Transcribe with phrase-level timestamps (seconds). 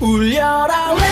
[0.00, 1.09] 울려라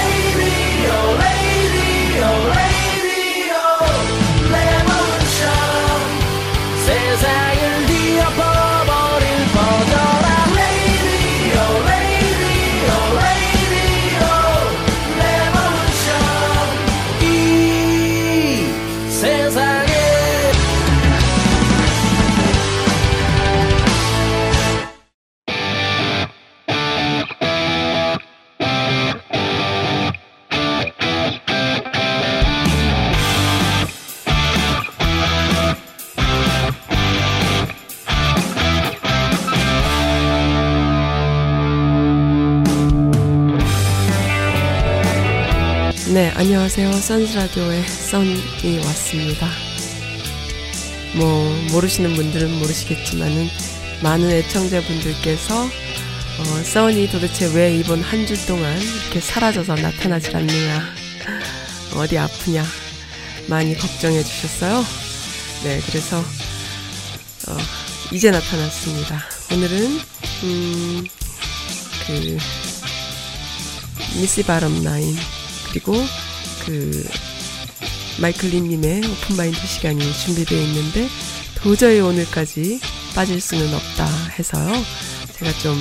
[46.38, 46.92] 안녕하세요.
[46.92, 49.48] 선즈라디오의 썬이 왔습니다.
[51.16, 53.48] 뭐, 모르시는 분들은 모르시겠지만은,
[54.04, 60.84] 많은 애청자분들께서, 어, 써니 도대체 왜 이번 한 주 동안 이렇게 사라져서 나타나질 않느냐,
[61.96, 62.64] 어디 아프냐,
[63.48, 64.84] 많이 걱정해 주셨어요.
[65.64, 66.20] 네, 그래서,
[67.48, 67.56] 어,
[68.12, 69.24] 이제 나타났습니다.
[69.52, 70.00] 오늘은,
[70.44, 71.04] 음,
[72.06, 72.38] 그,
[74.14, 75.16] 미시 바람 나인,
[75.70, 75.94] 그리고
[76.68, 77.02] 그
[78.20, 81.08] 마이클 린님의 오픈마인드 시간이 준비되어 있는데
[81.56, 82.78] 도저히 오늘까지
[83.14, 84.04] 빠질 수는 없다
[84.38, 84.70] 해서요.
[85.32, 85.74] 제가 좀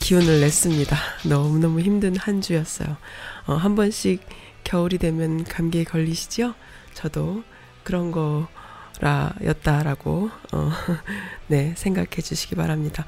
[0.00, 0.96] 기운을 냈습니다.
[1.28, 2.96] 너무너무 힘든 한 주였어요.
[3.44, 4.22] 어, 한 번씩
[4.64, 6.54] 겨울이 되면 감기에 걸리시죠?
[6.94, 7.44] 저도
[7.82, 10.70] 그런 거라 였다라고 어,
[11.48, 13.04] 네 생각해 주시기 바랍니다.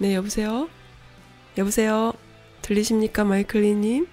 [0.00, 0.70] 네 여보세요?
[1.58, 2.14] 여보세요?
[2.62, 4.06] 들리십니까 마이클 린님?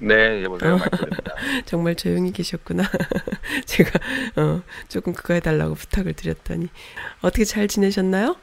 [0.00, 0.78] 네, 여보세요.
[0.78, 1.34] 마이클입니다.
[1.66, 2.84] 정말 조용히 계셨구나.
[3.66, 3.90] 제가
[4.36, 6.68] 어, 조금 그거 해달라고 부탁을 드렸더니
[7.20, 8.36] 어떻게 잘 지내셨나요?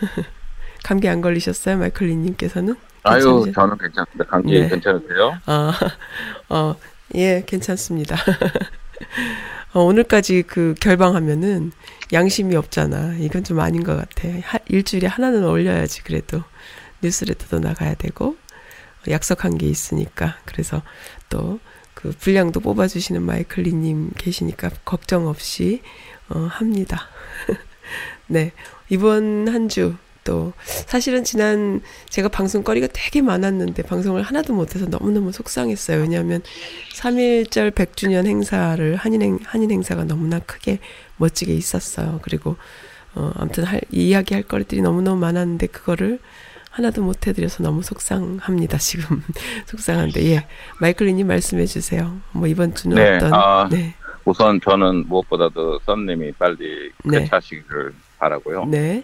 [0.84, 2.76] 감기 안 걸리셨어요, 마이클리님께서는?
[3.02, 3.50] 아유?
[3.54, 4.24] 저는 괜찮습니다.
[4.28, 4.68] 감기 네.
[4.68, 5.38] 괜찮으세요?
[5.46, 5.72] 아,
[6.48, 6.76] 어,
[7.14, 8.16] 예, 괜찮습니다.
[9.72, 11.72] 어, 오늘까지 그 결방하면은
[12.12, 13.16] 양심이 없잖아.
[13.18, 14.28] 이건 좀 아닌 것 같아.
[14.42, 16.42] 하, 일주일에 하나는 올려야지 그래도
[17.02, 18.36] 뉴스레터도 나가야 되고
[19.08, 20.82] 약속한 게 있으니까 그래서
[21.28, 21.58] 또
[21.94, 25.82] 그 분량도 뽑아주시는 마이클리님 계시니까 걱정 없이
[26.30, 27.08] 어, 합니다.
[28.26, 28.52] 네
[28.88, 36.00] 이번 한 주 또 사실은 지난 제가 방송거리가 되게 많았는데 방송을 하나도 못해서 너무너무 속상했어요.
[36.02, 36.42] 왜냐하면
[36.94, 40.78] 3.1절 100주년 행사를 한인 행, 한인 행사가 너무나 크게
[41.16, 42.20] 멋지게 있었어요.
[42.22, 42.56] 그리고
[43.14, 46.20] 어, 아무튼 할, 이야기할 거리들이 너무너무 많았는데 그거를
[46.70, 48.78] 하나도 못 해드려서 너무 속상합니다.
[48.78, 49.22] 지금
[49.66, 50.46] 속상한데 예
[50.80, 52.18] 마이클리님 말씀해 주세요.
[52.32, 53.94] 뭐 이번 주는 네, 어떤 아, 네
[54.24, 57.20] 우선 저는 무엇보다도 썬님이 빨리 네.
[57.20, 58.66] 쾌차하시기를 바라고요.
[58.66, 59.02] 네.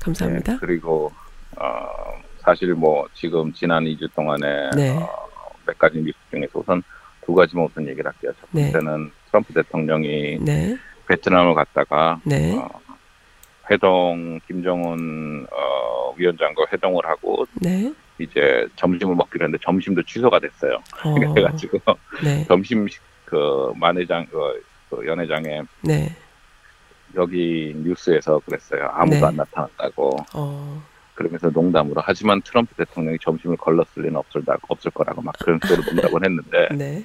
[0.00, 0.52] 감사합니다.
[0.52, 1.12] 네, 그리고
[1.56, 1.86] 어,
[2.40, 4.96] 사실 뭐 지금 지난 2주 동안에 네.
[4.96, 5.08] 어,
[5.64, 6.82] 몇 가지 뉴스 중에서 우선
[7.24, 8.32] 두 가지만 우선 얘기를 할게요.
[8.40, 8.72] 첫 네.
[8.72, 12.68] 번째는 트럼프 대통령이 네, 베트남을 갔다가 네, 어,
[13.70, 17.92] 회동 김정은 어, 위원장과 회동을 하고 네.
[18.18, 20.82] 이제 점심을 먹기로 했는데 점심도 취소가 됐어요.
[21.04, 21.78] 어, 그래가지고
[22.24, 26.08] 네, 점심 시- 그 만회장 그, 그 연회장에 네,
[27.16, 28.88] 여기 뉴스에서 그랬어요.
[28.92, 29.26] 아무도 네.
[29.26, 30.16] 안 나타났다고.
[30.34, 30.82] 어,
[31.14, 36.24] 그러면서 농담으로 하지만 트럼프 대통령이 점심을 걸렀을 리는 없을, 없을 거라고 막 그런 식으로 농담을
[36.24, 37.02] 했는데 네,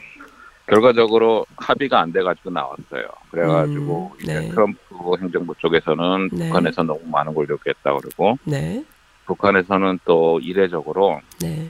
[0.72, 3.06] 결과적으로 합의가 안 돼가지고 나왔어요.
[3.30, 4.48] 그래가지고 음, 네.
[4.48, 4.78] 트럼프
[5.20, 6.48] 행정부 쪽에서는 네.
[6.48, 8.86] 북한에서 너무 많은 걸 요구했다 그러고 네,
[9.26, 11.70] 북한에서는 또 이례적으로 네,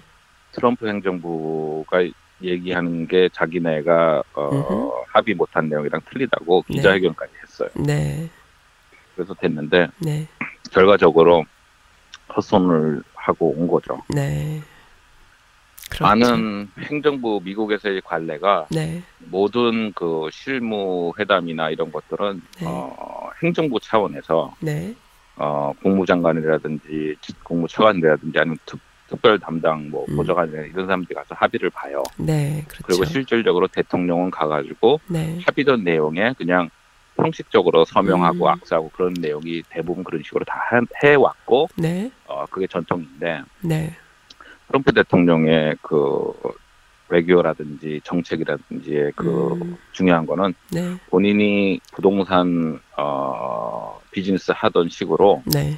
[0.52, 2.04] 트럼프 행정부가
[2.44, 4.92] 얘기하는 게 자기네가 어, 음흠.
[5.08, 6.76] 합의 못한 내용이랑 틀리다고 네.
[6.76, 7.70] 기자회견까지 했어요.
[7.84, 8.30] 네,
[9.16, 10.28] 그래서 됐는데 네,
[10.72, 11.44] 결과적으로
[12.36, 14.00] 헛손을 하고 온 거죠.
[14.10, 14.62] 네.
[15.92, 16.04] 그렇죠.
[16.06, 22.66] 많은 행정부 미국에서의 관례가 네, 모든 그 실무 회담이나 이런 것들은 네.
[22.66, 24.96] 어, 행정부 차원에서 네,
[25.36, 30.16] 어, 국무장관이라든지 국무차관이라든지 아니면 특, 특별 담당 뭐 음.
[30.16, 32.02] 보좌관이나 이런 사람들이 가서 합의를 봐요.
[32.18, 32.84] 네, 그렇죠.
[32.88, 36.70] 그리고 실질적으로 대통령은 가가지고 네, 합의된 내용에 그냥
[37.18, 38.48] 형식적으로 서명하고 음.
[38.48, 43.94] 악수하고 그런 내용이 대부분 그런 식으로 다 해- 해왔고 네, 어, 그게 전통인데 네,
[44.72, 46.32] 트럼프 대통령의 그
[47.10, 49.78] 외교라든지 정책이라든지 그 음.
[49.92, 55.78] 중요한 거는 네, 본인이 부동산 어, 비즈니스 하던 식으로 네,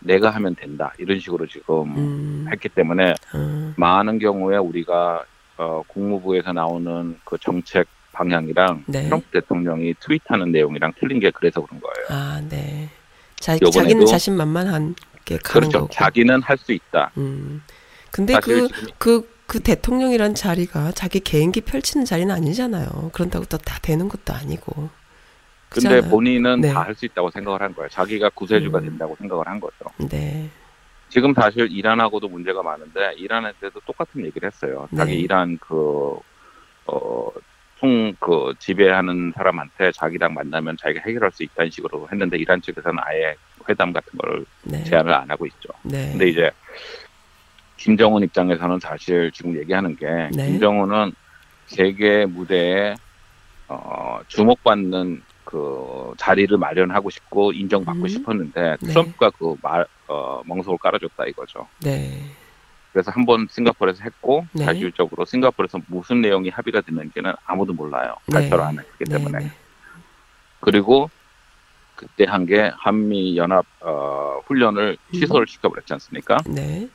[0.00, 5.24] 내가 하면 된다 이런 식으로 지금 음, 했기 때문에 어, 많은 경우에 우리가
[5.56, 9.04] 어, 국무부에서 나오는 그 정책 방향이랑 네.
[9.04, 12.06] 트럼프 대통령이 트윗하는 내용이랑 틀린 게 그래서 그런 거예요.
[12.10, 12.90] 아, 네.
[13.36, 15.80] 자, 자기는 자신만만한 게 가는 그렇죠.
[15.80, 15.92] 거고.
[15.94, 17.10] 자기는 할 수 있다.
[17.16, 17.62] 음.
[18.10, 23.10] 근데 사실 그, 그, 그 대통령이란 자리가 자기 개인기 펼치는 자리는 아니잖아요.
[23.12, 24.90] 그런다고 또 다 되는 것도 아니고.
[25.70, 26.10] 근데 그렇잖아요.
[26.10, 26.72] 본인은 네.
[26.72, 27.88] 다할 수 있다고 생각을 한 거예요.
[27.90, 28.84] 자기가 구세주가 음.
[28.84, 29.84] 된다고 생각을 한 거죠.
[30.10, 30.48] 네.
[31.10, 34.88] 지금 사실 이란하고도 문제가 많은데 이란한테도 똑같은 얘기를 했어요.
[34.96, 35.18] 자기 네.
[35.18, 36.16] 이란 그
[36.86, 37.30] 어,
[37.80, 43.36] 총 그 지배하는 사람한테 자기랑 만나면 자기가 해결할 수 있다는 식으로 했는데 이란 측에서는 아예
[43.68, 44.82] 회담 같은 걸 네.
[44.84, 45.68] 제안을 안 하고 있죠.
[45.82, 46.10] 네.
[46.10, 46.50] 근데 이제
[47.78, 50.46] 김정은 입장에서는 사실 지금 얘기하는 게 네.
[50.48, 51.12] 김정은은
[51.66, 52.94] 세계 무대에
[53.68, 58.08] 어, 주목받는 그 자리를 마련하고 싶고 인정받고 음.
[58.08, 58.86] 싶었는데 네.
[58.88, 61.66] 트럼프가 그 말, 어, 멍석을 깔아줬다 이거죠.
[61.82, 62.20] 네.
[62.92, 64.64] 그래서 한 번 싱가포르에서 했고 네.
[64.64, 68.16] 사실적으로 싱가포르에서 무슨 내용이 합의가 됐는지는 아무도 몰라요.
[68.26, 68.40] 네.
[68.40, 69.16] 발표를 안 했기 네.
[69.18, 69.38] 때문에.
[69.38, 69.50] 네.
[70.60, 71.08] 그리고
[71.94, 75.12] 그때 한 게 한미 연합 어, 훈련을 음.
[75.12, 76.38] 취소를 시켜버렸지 않습니까?
[76.46, 76.88] 네.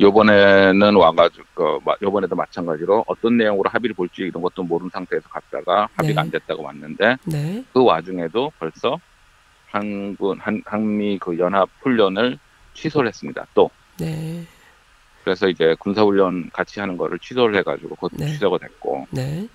[0.00, 5.88] 요번에는 와가지고 그, 마- 요번에도 마찬가지로 어떤 내용으로 합의를 볼지 이런 것도 모르는 상태에서 갔다가
[5.96, 6.26] 합의가 네.
[6.26, 7.64] 안 됐다고 왔는데 네.
[7.72, 9.00] 그 와중에도 벌써
[9.66, 12.38] 한군 한 한미 그 연합 훈련을
[12.74, 13.46] 취소를 했습니다.
[13.54, 14.44] 또 네.
[15.24, 18.26] 그래서 이제 군사 훈련 같이 하는 거를 취소를 해가지고 그것도 네.
[18.28, 19.48] 취소가 됐고 네.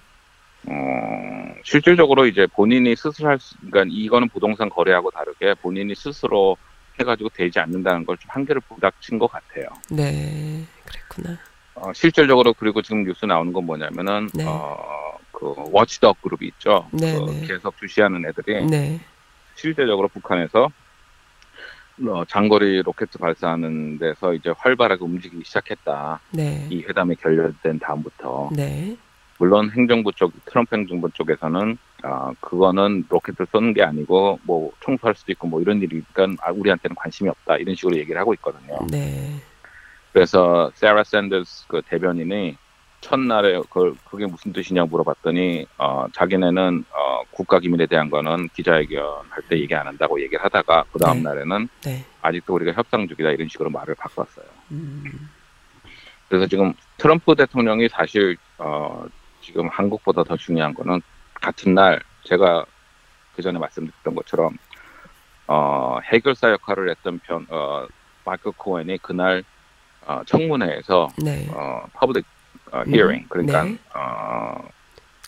[0.67, 6.57] 어, 실질적으로 이제 본인이 스스로 할 수, 그러니까 이거는 부동산 거래하고 다르게 본인이 스스로
[6.99, 9.65] 해가지고 되지 않는다는 걸 좀 한계를 부닥친 것 같아요.
[9.89, 10.63] 네.
[10.85, 11.37] 그랬구나.
[11.75, 14.45] 어, 실질적으로 그리고 지금 뉴스 나오는 건 뭐냐면은 네.
[14.47, 16.87] 어, 그 워치덕 그룹이 있죠.
[16.91, 17.47] 네, 그 네.
[17.47, 18.99] 계속 주시하는 애들이 네.
[19.55, 20.69] 실제적으로 북한에서
[22.07, 26.19] 어, 장거리 로켓 발사하는 데서 이제 활발하게 움직이기 시작했다.
[26.31, 26.67] 네.
[26.69, 28.95] 이 회담이 결렬된 다음부터 네.
[29.39, 35.31] 물론 행정부 쪽 트럼프 행정부 쪽에서는 아 그거는 로켓을 쏘는 게 아니고 뭐 총수할 수도
[35.31, 38.77] 있고 뭐 이런 일이니까 아, 우리한테는 관심이 없다 이런 식으로 얘기를 하고 있거든요.
[38.91, 39.39] 네.
[40.11, 42.57] 그래서 세라 샌더스 그 대변인이
[43.01, 49.44] 첫날에 그 그게 무슨 뜻이냐고 물어봤더니 어 자기네는 어 국가 기밀에 대한 거는 기자회견 할
[49.50, 51.23] 때 얘기 안 한다고 얘기를 하다가 그 다음 네.
[51.23, 52.05] 날에는 네.
[52.21, 54.45] 아직도 우리가 협상 중이다 이런 식으로 말을 바꿨어요.
[54.71, 55.29] 음.
[56.29, 59.05] 그래서 지금 트럼프 대통령이 사실 어
[59.41, 61.01] 지금 한국보다 더 중요한 거는
[61.43, 62.65] 같은 날 제가
[63.35, 64.57] 그 전에 말씀드렸던 것처럼
[65.47, 67.45] 어 해결사 역할을 했던 편
[68.23, 69.43] 마이클 코엔이 그날
[70.05, 71.47] 어, 청문회에서 네.
[71.53, 72.25] 어 public
[72.71, 73.77] 어, 음, hearing 그러니까 네.
[73.93, 74.69] 어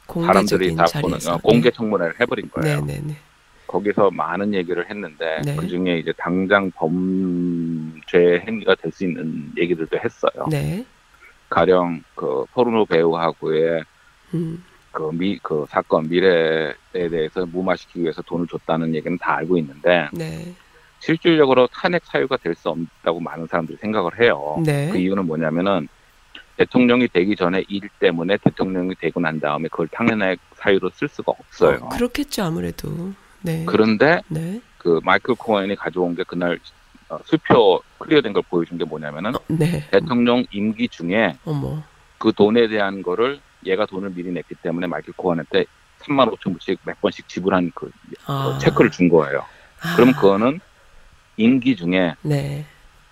[0.07, 1.17] 사람들이 다 보는.
[1.27, 2.79] 어, 공개 청문회를 해버린 거예요.
[2.85, 2.93] 네.
[2.95, 3.01] 네.
[3.07, 3.17] 네.
[3.67, 5.55] 거기서 많은 얘기를 했는데 네.
[5.57, 10.45] 그 중에 이제 당장 범죄 행위가 될 수 있는 얘기들도 했어요.
[10.49, 10.85] 네.
[11.49, 13.83] 가령 그 포르노 배우하고의
[14.33, 14.63] 음.
[14.95, 20.53] 그 미 그 사건 미래에 대해서 무마시키기 위해서 돈을 줬다는 얘기는 다 알고 있는데 네.
[20.99, 24.55] 실질적으로 탄핵 사유가 될 수 없다고 많은 사람들이 생각을 해요.
[24.65, 24.89] 네.
[24.89, 25.87] 그 이유는 뭐냐면은
[26.57, 31.79] 대통령이 되기 전에 일 때문에 대통령이 되고 난 다음에 그걸 탄핵 사유로 쓸 수가 없어요.
[31.81, 33.11] 어, 그렇겠죠, 아무래도.
[33.41, 33.65] 네.
[33.67, 34.61] 그런데 네.
[34.77, 36.57] 그 마이클 코엔이 가져온 게 그날
[37.09, 39.85] 어, 수표 클리어된 걸 보여준 게 뭐냐면은 어, 네.
[39.91, 41.83] 대통령 임기 중에 어머.
[42.17, 45.65] 그 돈에 대한 거를 얘가 돈을 미리 냈기 때문에 마이클 코엔한테
[45.99, 47.89] 3만 5천 불씩 몇 번씩 지불한 그
[48.25, 48.57] 아.
[48.61, 49.43] 체크를 준 거예요.
[49.81, 49.95] 아.
[49.95, 50.59] 그럼 그거는
[51.37, 52.65] 임기 중에 네.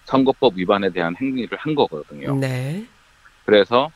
[0.05, 2.35] 선거법 위반에 대한 행위를 한 거거든요.
[2.35, 2.85] 네.
[3.45, 3.91] 그래서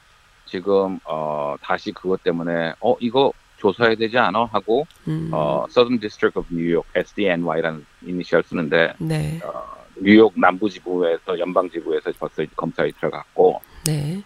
[0.46, 5.30] 지금 어 다시 그것 때문에 어 이거 조사해야 되지 않아 하고 음.
[5.32, 9.40] 어 Southern District of New York SDNY라는 이니셜 쓰는데 네.
[9.44, 14.22] 어, 뉴욕 남부 지부에서 연방 지부에서 벌써 이제 검찰이 들어갔고 네.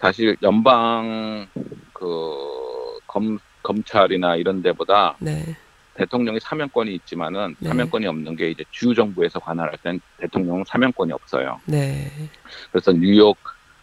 [0.00, 1.46] 사실 연방
[1.92, 5.56] 그 검, 검찰이나 이런 데보다 네.
[5.94, 7.68] 대통령이 사면권이 있지만은 네.
[7.68, 11.60] 사면권이 없는 게 이제 주 정부에서 관할할 땐 대통령은 사면권이 없어요.
[11.64, 12.10] 네.
[12.70, 13.36] 그래서 뉴욕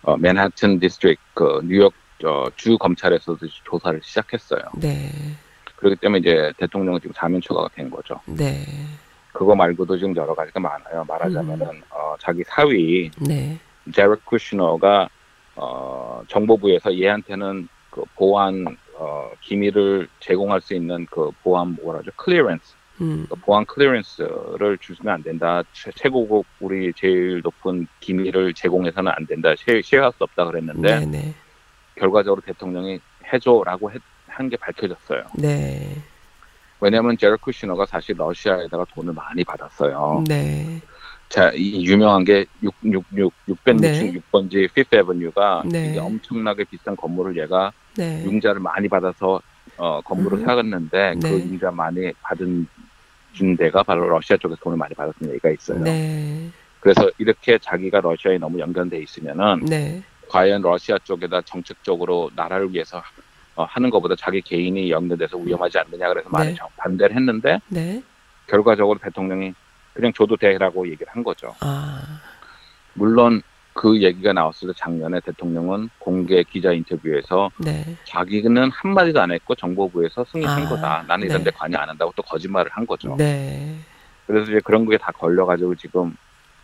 [0.03, 1.93] 어, 맨하튼 district 그 뉴욕
[2.24, 4.62] 어, 주 검찰에서도 조사를 시작했어요.
[4.75, 5.10] 네.
[5.75, 8.20] 그렇기 때문에 이제 대통령은 지금 사면초가가 된 거죠.
[8.25, 8.63] 네.
[9.34, 11.03] 그거 말고도 지금 여러 가지가 많아요.
[11.05, 13.58] 말하자면은 어, 자기 사위 네.
[13.93, 15.10] 제러드 쿠시너가
[15.55, 23.25] 어, 정보부에서 얘한테는 그 보안 어, 기밀을 제공할 수 있는 그 보안 뭐라죠 clearance 음.
[23.29, 29.53] 그 보안 clearance를 주시면 안 된다 최, 최고급 우리 제일 높은 기밀을 제공해서는 안 된다
[29.58, 31.05] sha, share할 수 없다 그랬는데 네.
[31.05, 31.33] 네.
[31.95, 33.00] 결과적으로 대통령이
[33.31, 33.91] 해줘라고
[34.27, 35.25] 한 게 밝혀졌어요.
[35.36, 35.95] 네.
[36.79, 40.24] 왜냐하면 제러드 쿠시너가 사실 러시아에다가 돈을 많이 받았어요.
[40.27, 40.81] 네.
[41.34, 45.90] 자, 이 유명한 게 666, 666번지 피프 에버뉴가 네.
[45.90, 48.24] 이게 엄청나게 비싼 건물을 얘가 네.
[48.24, 49.42] 융자를 많이 받아서
[49.78, 50.46] 어, 건물을 음.
[50.46, 51.34] 사갔는데 그 네.
[51.38, 52.68] 융자 많이 받은
[53.34, 55.80] 준 데가 바로 러시아 쪽에서 돈을 많이 받았던 얘기가 있어요.
[55.80, 56.50] 네.
[56.80, 60.04] 그래서 이렇게 자기가 러시아에 너무 연관돼 있으면은 네.
[60.30, 63.02] 과연 러시아 쪽에다 정책적으로 나라를 위해서
[63.56, 66.56] 어, 하는 것보다 자기 개인이 연결돼서 위험하지 않느냐 그래서 많이 네.
[66.56, 68.04] 정- 반대를 했는데 네.
[68.46, 69.56] 결과적으로 대통령이
[69.93, 71.53] 그냥 줘도 돼라고 얘기를 한 거죠.
[71.62, 72.01] 아.
[72.93, 73.41] 물론
[73.73, 77.95] 그 얘기가 나왔을 때 작년에 대통령은 공개 기자 인터뷰에서 네.
[78.05, 81.03] 자기는 한마디도 안 했고 정보부에서 승인한 아, 거다.
[81.07, 81.57] 나는 이런 데 네.
[81.57, 83.15] 관여 안 한다고 또 거짓말을 한 거죠.
[83.17, 83.75] 네.
[84.27, 86.15] 그래서 이제 그런 게 다 걸려가지고 지금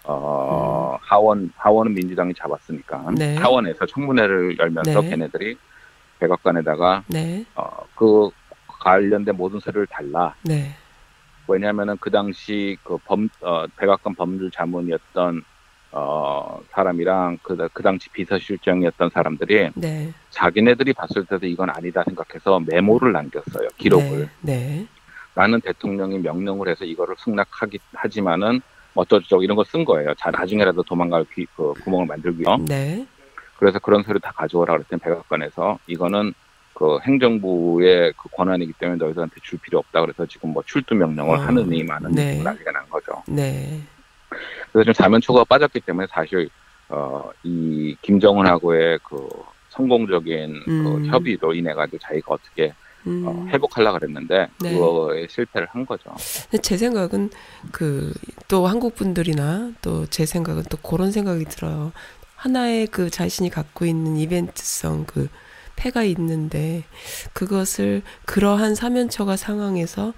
[0.04, 3.16] 어 하원 하원은 민주당이 잡았으니까 음.
[3.16, 3.36] 네.
[3.38, 5.10] 하원에서 청문회를 열면서 네.
[5.10, 5.58] 걔네들이
[6.20, 7.44] 백악관에다가 네.
[7.56, 8.30] 어그
[8.68, 10.36] 관련된 모든 서류를 달라.
[10.44, 10.76] 네.
[11.50, 15.44] 왜냐하면은 그 당시 그범 어, 백악관 법률 자문이었던
[15.92, 20.14] 어 사람이랑 그, 그 당시 비서실장이었던 사람들이 네.
[20.30, 24.86] 자기네들이 봤을 때도 이건 아니다 생각해서 메모를 남겼어요 기록을 네.
[25.34, 28.62] 나는 대통령이 명령을 해서 이거를 승낙하기 하지만은
[28.94, 33.08] 어쩌고저쩌고 이런 거 쓴 거예요 자 나중에라도 도망갈 귀, 그 구멍을 만들기 위해 네.
[33.58, 36.34] 그래서 그런 서류 다 가져오라 그랬더니 백악관에서 이거는
[36.80, 41.42] 그 행정부의 그 권한이기 때문에 너희들한테 줄 필요 없다 그래서 지금 뭐 출두 명령을 어,
[41.42, 42.42] 하느니 마느니 네.
[42.42, 43.82] 난리가 난 거죠 네.
[44.72, 46.50] 그래서 지금 사면 초가 빠졌기 때문에 사실
[46.88, 49.28] 어, 이 김정은하고의 그
[49.72, 50.84] 성공적인 음.
[50.84, 52.74] 그 협의로 인해 가지고 자기가 어떻게
[53.06, 53.24] 음.
[53.28, 54.74] 어, 회복하려 그랬는데 네.
[54.74, 56.16] 그거에 실패를 한 거죠.
[56.62, 57.30] 제 생각은
[57.74, 58.14] 그
[58.50, 61.92] 또 한국 분들이나 또 제 생각은 또 그런 생각이 들어요.
[62.36, 65.30] 하나의 그 자신이 갖고 있는 이벤트성 그
[65.80, 66.84] 패가 있는데
[67.34, 70.14] 그것을 그러한 사면초가 상황에서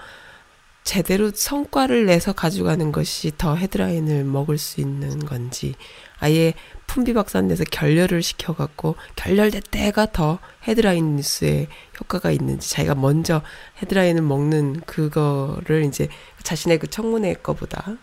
[0.83, 5.75] 제대로 성과를 내서 가져가는 것이 더 헤드라인을 먹을 수 있는 건지
[6.19, 6.53] 아예
[6.87, 11.67] 풍비박산내서 결렬을 시켜갖고 결렬될 때가 더 헤드라인 뉴스에
[11.99, 13.43] 효과가 있는지 자기가 먼저
[13.81, 16.09] 헤드라인을 먹는 그거를 이제
[16.41, 17.97] 자신의 그 청문회 거보다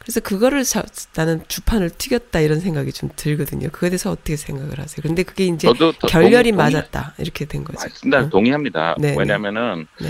[0.00, 0.82] 그래서 그거를 자,
[1.14, 3.68] 나는 주판을 튀겼다 이런 생각이 좀 들거든요.
[3.70, 5.02] 그거에 대해서 어떻게 생각을 하세요?
[5.02, 5.68] 근데 그게 이제
[6.08, 7.78] 결렬이 동의- 맞았다 이렇게 된 거죠.
[7.86, 8.22] 맞습니다.
[8.24, 8.30] 응.
[8.30, 8.96] 동의합니다.
[8.98, 10.08] 네, 왜냐하면은 네,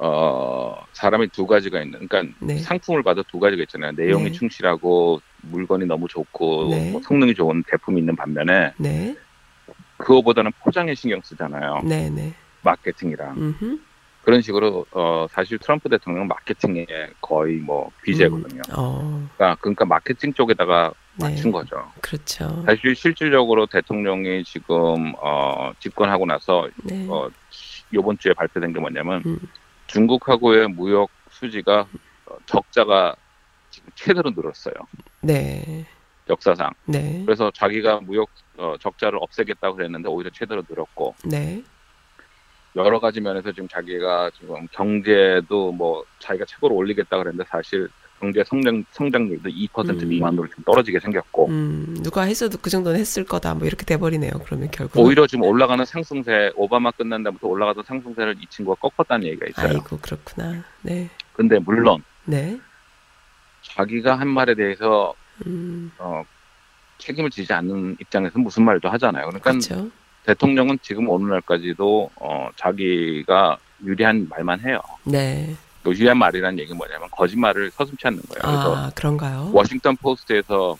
[0.00, 3.92] 어 사람이 두 가지가 있는, 그러니까 네, 상품을 봐도 두 가지가 있잖아요.
[3.92, 4.32] 내용이 네.
[4.32, 6.90] 충실하고 물건이 너무 좋고 네.
[6.92, 9.14] 뭐 성능이 좋은 제품이 있는 반면에 네,
[9.98, 11.82] 그거보다는 포장에 신경 쓰잖아요.
[11.84, 12.32] 네, 네.
[12.62, 13.78] 마케팅이랑 음흠.
[14.28, 16.84] 그런 식으로 어 사실 트럼프 대통령은 마케팅에
[17.18, 18.60] 거의 뭐 귀재거든요.
[18.76, 21.90] 어, 그러니까, 그러니까 마케팅 쪽에다가 네, 맞춘 거죠.
[22.02, 22.62] 그렇죠.
[22.66, 27.30] 사실 실질적으로 대통령이 지금 어 집권하고 나서 네, 어
[27.90, 29.38] 이번 주에 발표된 게 뭐냐면 음.
[29.86, 31.86] 중국하고의 무역 수지가
[32.26, 33.16] 어, 적자가
[33.70, 34.74] 지금 최대로 늘었어요.
[35.22, 35.86] 네,
[36.28, 36.74] 역사상.
[36.84, 41.62] 네, 그래서 자기가 무역 어, 적자를 없애겠다고 그랬는데 오히려 최대로 늘었고 네,
[42.78, 47.88] 여러 가지 면에서 지금 자기가 지금 경제도 뭐 자기가 최고로 올리겠다 그랬는데 사실
[48.20, 50.08] 경제 성장 성장률도 2% 음.
[50.08, 54.32] 미만으로 좀 떨어지게 생겼고 음, 누가 했어도 그 정도는 했을 거다 뭐 이렇게 돼버리네요.
[54.44, 59.46] 그러면 결국 오히려 지금 올라가는 상승세 오바마 끝난 다음부터 올라가던 상승세를 이 친구가 꺾었다는 얘기가
[59.48, 59.68] 있어요.
[59.68, 60.64] 아이고 그렇구나.
[60.82, 62.58] 네, 근데 물론 네,
[63.62, 65.14] 자기가 한 말에 대해서
[65.46, 66.24] 음, 어,
[66.98, 69.26] 책임을 지지 않는 입장에서 무슨 말도 하잖아요.
[69.26, 69.90] 그러니까 그렇죠.
[70.28, 74.78] 대통령은 지금 어느 날까지도 어, 자기가 유리한 말만 해요.
[75.04, 78.42] 네, 또 유리한 말이라는 얘기는 뭐냐면 거짓말을 서슴치 않는 거예요.
[78.42, 79.50] 그래서 아 그런가요?
[79.54, 80.76] 워싱턴 포스트에서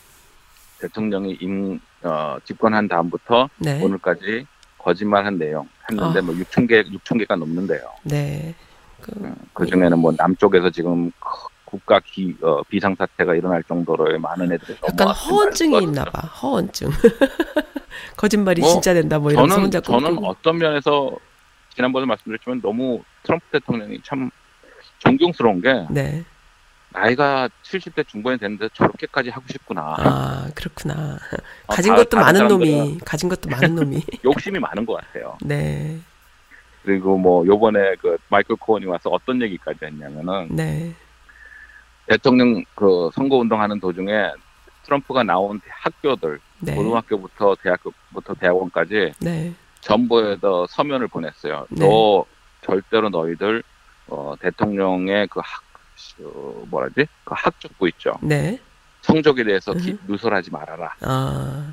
[0.80, 6.22] 대통령이 임, 어, 집권한 다음부터 네, 오늘까지 거짓말한 내용 했는데 아.
[6.22, 7.90] 뭐 6천 개 6천 개가 넘는데요.
[8.02, 8.54] 네,
[9.00, 11.10] 그, 그 중에는 뭐 남쪽에서 지금
[11.68, 16.26] 국가 기, 어, 비상 사태가 일어날 정도로의 많은 애들이 약간 허언증이 있나 봐.
[16.26, 16.88] 허언증.
[18.16, 20.18] 거짓말이 뭐, 진짜 된다 뭐 이런 저는 저는.
[20.24, 21.10] 어떤 면에서
[21.74, 24.30] 지난번에 말씀드렸지만 너무 트럼프 대통령이 참
[25.00, 26.24] 존경스러운 게 네.
[26.90, 29.94] 나이가 70대 중반이 됐는데 저렇게까지 하고 싶구나.
[29.98, 31.18] 아, 그렇구나.
[31.66, 34.02] 어, 가진 다- 것도 많은 놈이, 가진 것도 많은 놈이.
[34.24, 35.36] 욕심이 많은 것 같아요.
[35.42, 35.98] 네.
[36.82, 40.94] 그리고 뭐 요번에 그 마이클 코언이 와서 어떤 얘기까지 했냐면은 네.
[42.08, 44.32] 대통령 그 선거 운동하는 도중에
[44.84, 46.74] 트럼프가 나온 학교들 네.
[46.74, 49.52] 고등학교부터 대학교부터 대학원까지 네.
[49.82, 51.66] 전부에다 서면을 보냈어요.
[51.70, 51.86] 네.
[51.86, 52.24] 너
[52.62, 53.62] 절대로 너희들
[54.08, 55.62] 어, 대통령의 그 학,
[56.24, 57.06] 어, 뭐라지?
[57.24, 58.14] 그 학적부 있죠.
[58.22, 58.58] 네.
[59.02, 59.98] 성적에 대해서 기- 음.
[60.08, 60.94] 누설하지 말아라.
[61.02, 61.72] 아,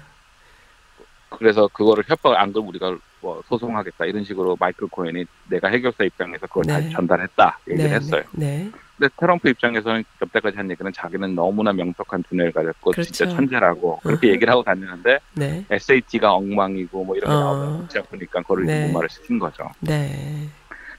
[1.30, 6.46] 그래서 그거를 협박을 안 그러면 우리가 뭐 소송하겠다 이런 식으로 마이클 코엔이 내가 해결사 입장에서
[6.48, 6.74] 그걸 네.
[6.74, 7.96] 다시 전달했다 얘기를 네.
[7.96, 8.24] 했어요.
[8.32, 8.70] 네.
[8.97, 13.11] 근데 트럼프 입장에서는 여태까지 한 얘기는 자기는 너무나 명석한 두뇌를 가졌고 그렇죠.
[13.11, 14.33] 진짜 천재라고 그렇게 으흠.
[14.35, 15.65] 얘기를 하고 다니는데 네.
[15.69, 17.39] SAT가 엉망이고 뭐 이런 게 어.
[17.39, 18.87] 나오면 웃지 않으니까 그걸 네.
[18.87, 18.93] 네.
[18.93, 19.69] 말을 시킨 거죠.
[19.81, 20.47] 네.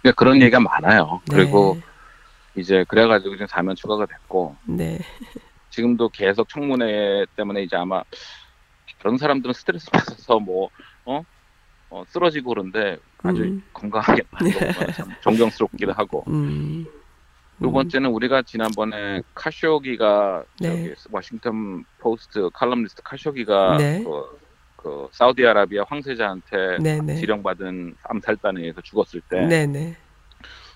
[0.02, 1.20] 그러니까 그런 얘기가 많아요.
[1.28, 1.36] 네.
[1.36, 1.78] 그리고
[2.54, 4.98] 이제 그래가지고 지금 사면 추가가 됐고 네.
[5.70, 8.02] 지금도 계속 청문회 때문에 이제 아마
[9.02, 10.68] 다른 사람들은 스트레스 받아서 뭐
[11.06, 11.22] 어?
[11.88, 13.62] 어, 쓰러지고 그런데 아주 음.
[13.72, 16.86] 건강하게 먹으면 참 존경스럽기도 하고 음.
[17.60, 20.94] 두 번째는 우리가 지난번에 카쇼기가 네.
[21.10, 24.04] 워싱턴 포스트 칼럼니스트 카쇼기가 네.
[24.04, 24.38] 그,
[24.76, 27.16] 그 사우디아라비아 황세자한테 네, 네.
[27.16, 29.96] 지령받은 암살단에 의해서 죽었을 때 네, 네.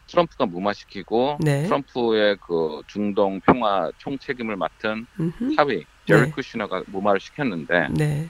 [0.06, 1.64] 트럼프가 무마시키고 네.
[1.64, 5.54] 트럼프의 그 중동 평화 총책임을 맡은 음흠.
[5.54, 6.30] 사위 제리 네.
[6.30, 8.28] 쿠시너가 무마를 시켰는데 네.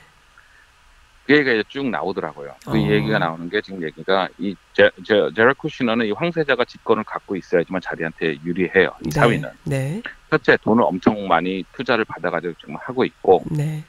[1.26, 2.54] 그 얘기가 이제 쭉 나오더라고요.
[2.64, 2.76] 그 어.
[2.76, 7.80] 얘기가 나오는 게 지금 얘기가 이 제, 제, 제리 쿠시너는 이 황세자가 집권을 갖고 있어야지만
[7.80, 8.90] 자기한테 유리해요.
[9.06, 10.02] 이 사위는 네.
[10.30, 13.84] 첫째 돈을 엄청 많이 투자를 받아가지고 지금 하고 있고 네.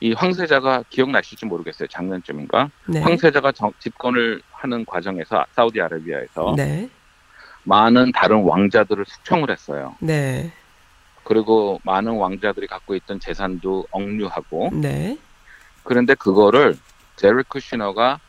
[0.00, 1.88] 이 황세자가 기억나실지 모르겠어요.
[1.88, 3.00] 작년쯤인가 네.
[3.00, 6.88] 황세자가 정- 집권을 하는 과정에서 사우디아라비아에서 네.
[7.64, 9.94] 많은 다른 왕자들을 숙청을 했어요.
[10.00, 10.50] 네.
[11.24, 15.18] 그리고 많은 왕자들이 갖고 있던 재산도 억류하고 네.
[15.88, 16.76] 그런데 그거를
[17.16, 18.20] 제리 쿠시너가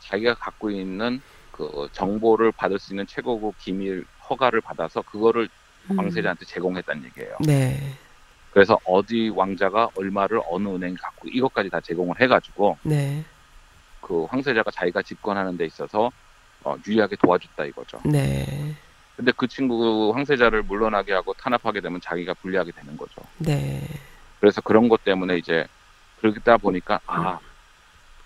[0.00, 1.20] 자기가 갖고 있는
[1.52, 5.46] 그 정보를 받을 수 있는 최고급 기밀 허가를 받아서 그거를
[5.90, 5.98] 음.
[5.98, 7.36] 황세자한테 제공했다는 얘기예요.
[7.44, 7.78] 네.
[8.50, 13.22] 그래서 어디 왕자가 얼마를 어느 은행에 갖고 이것까지 다 제공을 해가지고 네.
[14.00, 16.10] 그 황세자가 자기가 집권하는 데 있어서
[16.64, 18.00] 어, 유리하게 도와줬다 이거죠.
[18.06, 18.74] 네.
[19.16, 23.20] 근데 그 친구 황세자를 물러나게 하고 탄압하게 되면 자기가 불리하게 되는 거죠.
[23.36, 23.82] 네.
[24.40, 25.66] 그래서 그런 것 때문에 이제
[26.22, 27.38] 그러다 보니까 아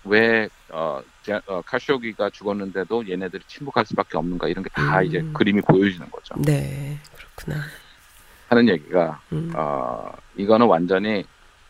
[0.09, 5.03] 왜 어, 제- 어, 카쇼기가 죽었는데도 얘네들이 침묵할 수밖에 없는가 이런 게다 음.
[5.05, 6.33] 이제 그림이 보여지는 거죠.
[6.43, 6.97] 네.
[7.13, 7.61] 그렇구나.
[8.47, 9.51] 하는 얘기가 음.
[9.53, 11.25] 어, 이거는 완전히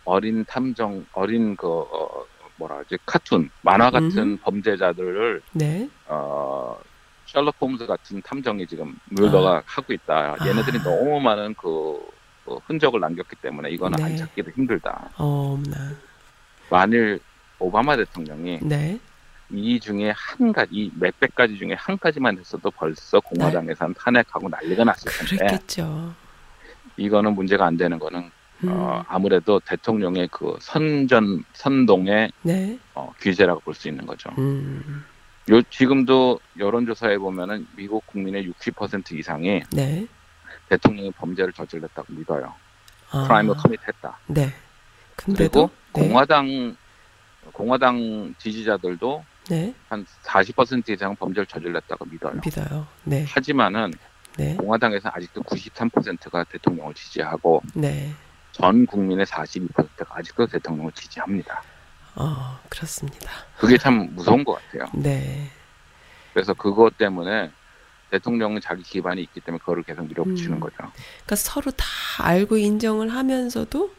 [0.05, 2.25] 어린 탐정 어린 그 어,
[2.57, 4.37] 뭐라 하지 카툰 만화 같은 음흠.
[4.43, 5.89] 범죄자들을 네.
[6.05, 6.79] 어,
[7.25, 10.35] 셜록 홈즈 같은 탐정이 지금 뮬러가 하고 있다.
[10.45, 10.83] 얘네들이 아.
[10.83, 11.99] 너무 많은 그,
[12.45, 14.03] 그 흔적을 남겼기 때문에 이거는 네.
[14.03, 15.09] 안 찾기도 힘들다.
[15.17, 15.95] 어머나.
[16.69, 17.19] 만일
[17.59, 18.99] 오바마 대통령이 네.
[19.49, 24.83] 이 중에 한 가지, 이 몇백 가지 중에 한 가지만 했어도 벌써 공화당에선 탄핵하고 난리가
[24.83, 26.13] 났을 텐데 그랬겠죠.
[26.97, 28.29] 이거는 문제가 안 되는 거는
[28.63, 28.69] 음.
[28.69, 32.77] 어, 아무래도 대통령의 그 선전 선동의 네.
[32.95, 34.29] 어, 규제라고 볼 수 있는 거죠.
[34.37, 35.05] 음.
[35.49, 40.05] 요 지금도 여론조사에 보면은 미국 국민의 60% 이상이 네.
[40.67, 42.53] 대통령이 범죄를 저질렀다고 믿어요.
[43.11, 43.23] 아.
[43.27, 44.17] 크라임을 커밋했다.
[44.27, 44.53] 네.
[45.15, 45.86] 그리고 근데도 네.
[45.99, 46.75] 공화당
[47.53, 49.73] 공화당 지지자들도 네.
[49.89, 52.41] 한 40% 이상 범죄를 저질렀다고 믿어요.
[52.43, 52.87] 믿어요.
[53.03, 53.25] 네.
[53.27, 53.93] 하지만은
[54.37, 54.55] 네.
[54.55, 58.11] 공화당에서 아직도 93%가 대통령을 지지하고 네.
[58.51, 61.63] 전 국민의 42%가 아직도 대통령을 지지합니다.
[62.15, 63.31] 어, 그렇습니다.
[63.57, 64.89] 그게 참 무서운 것 같아요.
[64.93, 65.49] 네.
[66.33, 67.51] 그래서 그것 때문에
[68.11, 70.59] 대통령은 자기 기반이 있기 때문에 그거를 계속 밀어붙이는 음.
[70.59, 70.75] 거죠.
[70.77, 71.85] 그러니까 서로 다
[72.19, 73.96] 알고 인정을 하면서도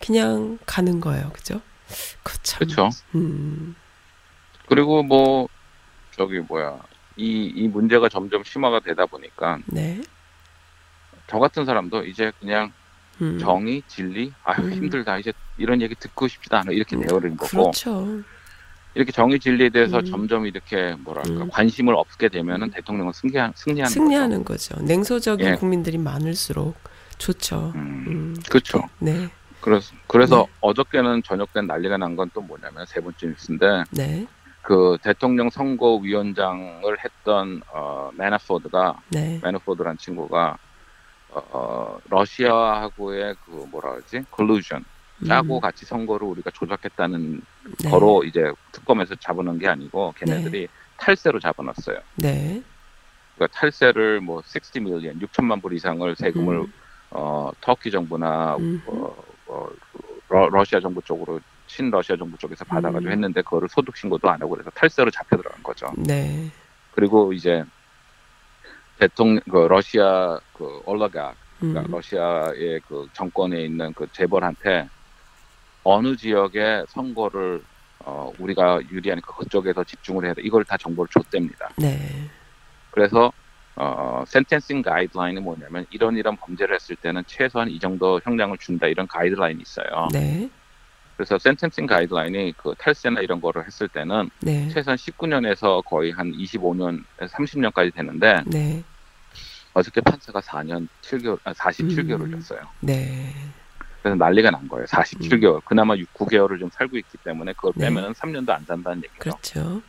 [0.00, 1.30] 그냥 가는 거예요.
[1.32, 1.60] 그죠?
[2.22, 2.58] 그 참.
[2.60, 2.90] 그렇죠.
[3.14, 3.74] 음.
[4.68, 5.48] 그리고 뭐
[6.16, 6.80] 저기 뭐야
[7.16, 10.00] 이 이 문제가 점점 심화가 되다 보니까 네.
[11.28, 12.72] 저 같은 사람도 이제 그냥
[13.20, 13.38] 음.
[13.38, 14.72] 정의, 진리, 아유 음.
[14.72, 18.22] 힘들다 이제 이런 얘기 듣고 싶지도 않아 이렇게 음, 되어버린 거고 그렇죠.
[18.94, 20.04] 이렇게 정의 진리에 대해서 음.
[20.04, 21.48] 점점 이렇게 뭐랄까 음.
[21.50, 24.78] 관심을 없게 되면은 대통령은 승리한 승리하는 승리하는 거죠.
[24.82, 25.54] 냉소적인 예.
[25.54, 26.76] 국민들이 많을수록
[27.18, 27.72] 좋죠.
[27.72, 27.72] 거죠.
[27.78, 28.36] 음, 음.
[28.48, 28.82] 그렇죠.
[28.98, 29.30] 네.
[29.66, 30.52] 그래서 그래서 네.
[30.60, 34.24] 어저께는 저녁 때 난리가 난 건 또 뭐냐면 세 번째 뉴스인데 네.
[34.62, 39.40] 그 대통령 선거위원장을 했던 어 매나포드가 네.
[39.42, 40.56] 매너포드란 친구가
[41.30, 44.84] 어, 러시아하고의 그 뭐라 그러지 콜루전
[45.26, 45.60] 짜고 음.
[45.60, 47.40] 같이 선거를 우리가 조작했다는
[47.82, 47.90] 네.
[47.90, 51.98] 거로 이제 특검에서 잡아놓은 게 아니고 걔네들이 탈세로 잡아놨어요.
[52.16, 52.62] 네.
[53.34, 56.72] 그러니까 탈세를 뭐 60 밀리언 6천만 불 이상을 세금을 음.
[57.10, 58.80] 어, 터키 정부나 음.
[58.86, 59.12] 어,
[59.46, 63.12] 어, 그 러, 러시아 정부 쪽으로 친러시아 정부 쪽에서 받아가지고 음.
[63.12, 65.92] 했는데 그거를 소득 신고도 안 하고 그래서 탈세로 잡혀 들어간 거죠.
[65.96, 66.50] 네.
[66.94, 67.64] 그리고 이제
[68.98, 71.72] 대통령 그 러시아 그 올라가 음.
[71.72, 74.88] 그러니까 러시아의 그 정권에 있는 그 재벌한테
[75.84, 77.62] 어느 지역의 선거를
[78.00, 80.42] 어, 우리가 유리하니까 그쪽에서 집중을 해야 돼.
[80.42, 81.70] 이걸 다 정보를 줬답니다.
[81.76, 81.98] 네.
[82.90, 83.32] 그래서
[83.76, 89.06] 어, 센텐싱 가이드라인은 뭐냐면 이런 이런 범죄를 했을 때는 최소한 이 정도 형량을 준다 이런
[89.06, 90.08] 가이드라인이 있어요.
[90.12, 90.48] 네.
[91.16, 94.68] 그래서 센텐싱 가이드라인이 그 탈세나 이런 거를 했을 때는 네.
[94.68, 98.82] 최소한 19년에서 거의 한 25년, 30년까지 되는데 네.
[99.74, 102.40] 어저께 판사가 4년 7개월, 아, 47개월을 음.
[102.40, 102.60] 줬어요.
[102.80, 103.30] 네.
[104.02, 104.86] 그래서 난리가 난 거예요.
[104.86, 105.62] 47개월.
[105.64, 107.86] 그나마 6, 9개월을 좀 살고 있기 때문에 그걸 네.
[107.86, 109.18] 빼면은 3년도 안 산다는 얘기죠.
[109.18, 109.82] 그렇죠.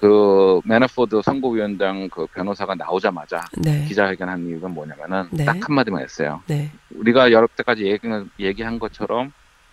[0.00, 3.84] 그 매너포드 선거위원장 그 변호사가 나오자마자 네.
[3.84, 5.44] 기자회견한 이유가 뭐냐면은 네.
[5.44, 6.42] 딱 한마디만 했어요.
[6.46, 6.72] 네.
[6.94, 8.08] 우리가 여러 때까지 얘기,
[8.38, 9.30] 얘기한 것처럼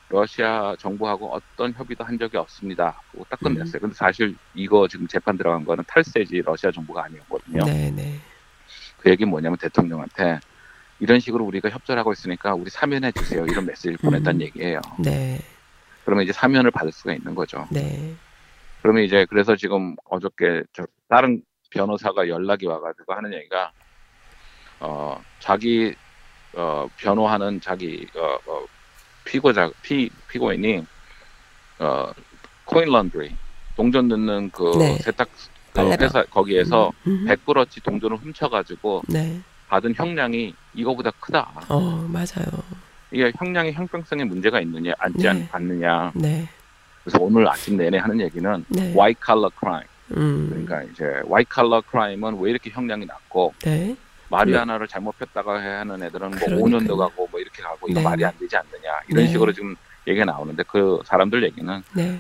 [0.10, 3.02] 러시아 정부하고 어떤 협의도 한 적이 없습니다.
[3.12, 3.54] 그거 딱 음.
[3.54, 3.80] 끝냈어요.
[3.80, 7.64] 근데 사실 이거 지금 재판 들어간 거는 탈세지 러시아 정부가 아니었거든요.
[7.64, 8.20] 네, 네.
[9.00, 10.42] 그 얘기는 뭐냐면 대통령한테
[11.00, 13.46] 이런 식으로 우리가 협조하고 있으니까 우리 사면해 주세요.
[13.46, 14.42] 이런 메시지를 보냈다는 음.
[14.42, 14.82] 얘기예요.
[15.00, 15.40] 네.
[16.04, 17.66] 그러면 이제 사면을 받을 수가 있는 거죠.
[18.78, 18.82] 네.
[18.82, 23.72] 그러면 이제 그래서 지금 어저께 저 다른 변호사가 연락이 와가지고 하는 얘기가
[24.80, 25.94] 어 자기
[26.54, 28.66] 어 변호하는 자기 어, 어
[29.26, 30.86] 피고자 피 피고인이
[31.80, 32.12] 어
[32.66, 33.36] 코인 런드리
[33.76, 34.98] 동전 넣는 그 네.
[34.98, 35.28] 세탁
[35.74, 35.82] 그.
[36.02, 37.26] 회사 거기에서 음.
[37.28, 39.40] 100불어치 동전을 훔쳐가지고 네.
[39.68, 41.52] 받은 형량이 이거보다 크다.
[41.70, 42.48] 어, 맞아요.
[43.12, 45.30] 이게 형량의 형평성에 문제가 있느냐 앉지 네.
[45.30, 46.12] 않, 않느냐.
[46.16, 46.50] 네.
[47.08, 48.94] 그래서 오늘 아침 내내 하는 얘기는 네.
[48.94, 49.88] white collar crime.
[50.18, 50.50] 음.
[50.50, 53.96] 그러니까 이제 white collar crime은 왜 이렇게 형량이 낮고 네.
[54.30, 56.66] 마리아나를 잘못 폈다가 해 하는 애들은 뭐 그러니까요.
[56.66, 58.04] 5년도 가고 뭐 이렇게 가고 이거 네.
[58.04, 59.32] 말이 안 되지 않느냐 이런 네.
[59.32, 59.74] 식으로 지금
[60.06, 62.20] 얘기가 나오는데 그 사람들 얘기는 네.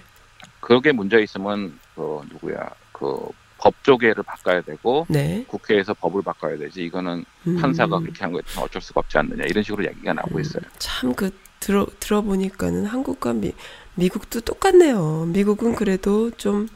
[0.61, 5.43] 그게 문제 있으면 그 누구야 그 법조계를 바꿔야 되고 네.
[5.47, 7.57] 국회에서 법을 바꿔야 되지 이거는 음.
[7.59, 10.63] 판사가 그렇게 한 거에 어쩔 수가 없지 않느냐 이런 식으로 얘기가 나오고 있어요.
[10.77, 13.51] 참그 들어 들어보니까는 한국과 미,
[13.97, 15.25] 미국도 똑같네요.
[15.33, 16.67] 미국은 그래도 좀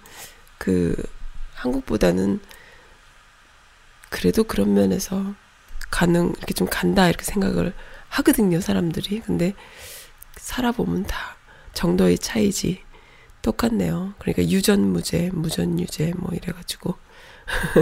[0.62, 0.95] 그
[1.55, 2.39] 한국보다는
[4.12, 5.34] 그래도 그런 면에서
[5.89, 7.73] 가능 이렇게 좀 간다 이렇게 생각을
[8.10, 9.21] 하거든요 사람들이.
[9.21, 9.55] 근데
[10.36, 11.36] 살아보면 다
[11.73, 12.84] 정도의 차이지
[13.41, 14.13] 똑같네요.
[14.19, 16.95] 그러니까 유전무죄, 무전유죄 뭐 이래가지고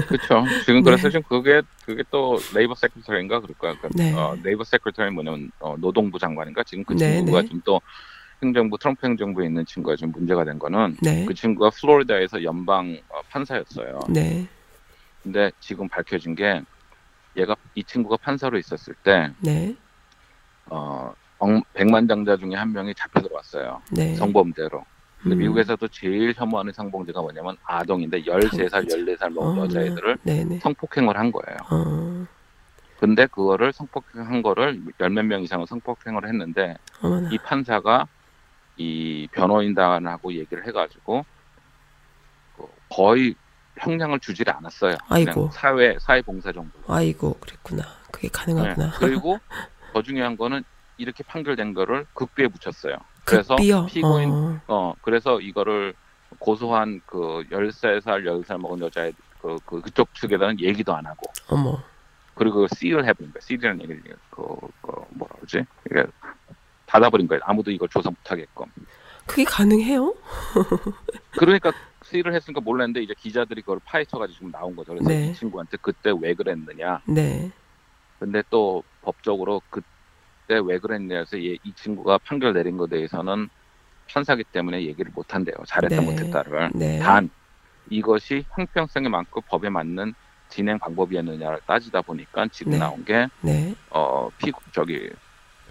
[0.07, 0.45] 그렇죠.
[0.65, 0.83] 지금 네.
[0.83, 3.75] 그래서 지금 그게 그게 또 네이버 세크터리인가 그럴 거야.
[3.75, 4.13] 그러니까 네.
[4.13, 7.47] 어, 네이버 세크터리 뭐냐면 어, 노동부 장관인가 지금 그 네, 친구가 네.
[7.47, 7.81] 지금 또
[8.41, 13.19] 행정부 트럼프 행정부에 있는 친구가 좀 문제가 된 거는 네, 그 친구가 플로리다에서 연방 어,
[13.29, 13.99] 판사였어요.
[14.09, 14.47] 네,
[15.23, 16.61] 근데 지금 밝혀진 게
[17.35, 19.75] 얘가 이 친구가 판사로 있었을 때 네,
[20.67, 23.81] 어, 억- 백만 장자 중에 한 명이 잡혀 들어왔어요.
[23.91, 24.15] 네.
[24.15, 24.85] 성범죄로.
[25.21, 25.39] 근데 음.
[25.39, 28.97] 미국에서도 제일 혐오하는 성범죄가 뭐냐면 아동인데 13살, 당연하죠.
[28.97, 30.59] 14살 먹은 어, 여자애들을 네, 네.
[30.59, 31.57] 성폭행을 한 거예요.
[31.71, 32.25] 어,
[33.01, 37.29] 근데 그거를 성폭행한 거를 열 몇 명 이상을 성폭행을 했는데 어머나.
[37.33, 38.07] 이 판사가
[38.79, 41.25] 이 변호인단하고 얘기를 해가지고
[42.55, 43.35] 그 거의
[43.77, 44.95] 형량을 주지를 않았어요.
[45.09, 45.49] 아이고.
[45.51, 46.71] 사회 사회 봉사 정도.
[46.87, 47.83] 아이고 그랬구나.
[48.11, 48.91] 그게 가능하구나.
[48.91, 48.97] 네.
[48.97, 49.37] 그리고
[49.93, 50.63] 더 중요한 거는
[50.97, 52.95] 이렇게 판결된 거를 극비에 붙였어요.
[53.25, 53.85] 그래서 극비요.
[53.87, 55.93] 피고인 어, 어 그래서 이거를
[56.39, 61.83] 고소한 그 13살 10살 먹은 여자의 그, 그 그쪽 측에다는 얘기도 안 하고 어머.
[62.35, 63.41] 그리고 씨를 해버린 거야.
[63.41, 64.43] 씨라는 얘기를 그,
[64.81, 65.65] 그 뭐라 그러지?
[65.85, 66.05] 이게
[66.89, 67.41] 닫아버린 거예요.
[67.45, 68.65] 아무도 이걸 조사 못하게끔.
[69.27, 70.15] 그게 가능해요?
[71.37, 71.71] 그러니까
[72.03, 74.93] 씨를 했으니까 몰랐는데 이제 기자들이 그걸 파헤쳐가지고 지금 나온 거죠.
[74.93, 75.27] 그래서 네.
[75.27, 77.01] 이 친구한테 그때 왜 그랬느냐.
[77.05, 77.51] 네.
[78.17, 83.49] 근데 또 법적으로 그때 왜 그랬냐에서 이, 이 친구가 판결 내린 것에 대해서는
[84.11, 85.55] 판사기 때문에 얘기를 못 한대요.
[85.67, 86.01] 잘했다 네.
[86.01, 86.71] 못했다를.
[86.73, 86.97] 네.
[86.97, 87.29] 단
[87.91, 90.15] 이것이 형평성에 맞고 법에 맞는
[90.49, 92.79] 진행 방법이었느냐를 따지다 보니까 지금 네.
[92.79, 93.75] 나온 게 네.
[93.91, 95.11] 어, 피, 저기,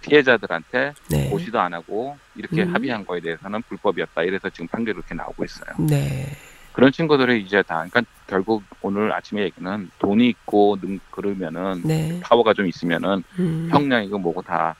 [0.01, 1.29] 피해자들한테 네.
[1.29, 2.73] 고시도 안 하고 이렇게 음.
[2.73, 4.23] 합의한 거에 대해서는 불법이었다.
[4.23, 5.75] 이래서 지금 판결이 이렇게 나오고 있어요.
[5.87, 6.27] 네.
[6.71, 12.19] 그런 친구들이 이제 다, 그러니까 결국 오늘 아침에 얘기는 돈이 있고 능, 그러면은 네.
[12.21, 13.67] 파워가 좀 있으면은 음.
[13.71, 14.75] 형량이고 뭐고 다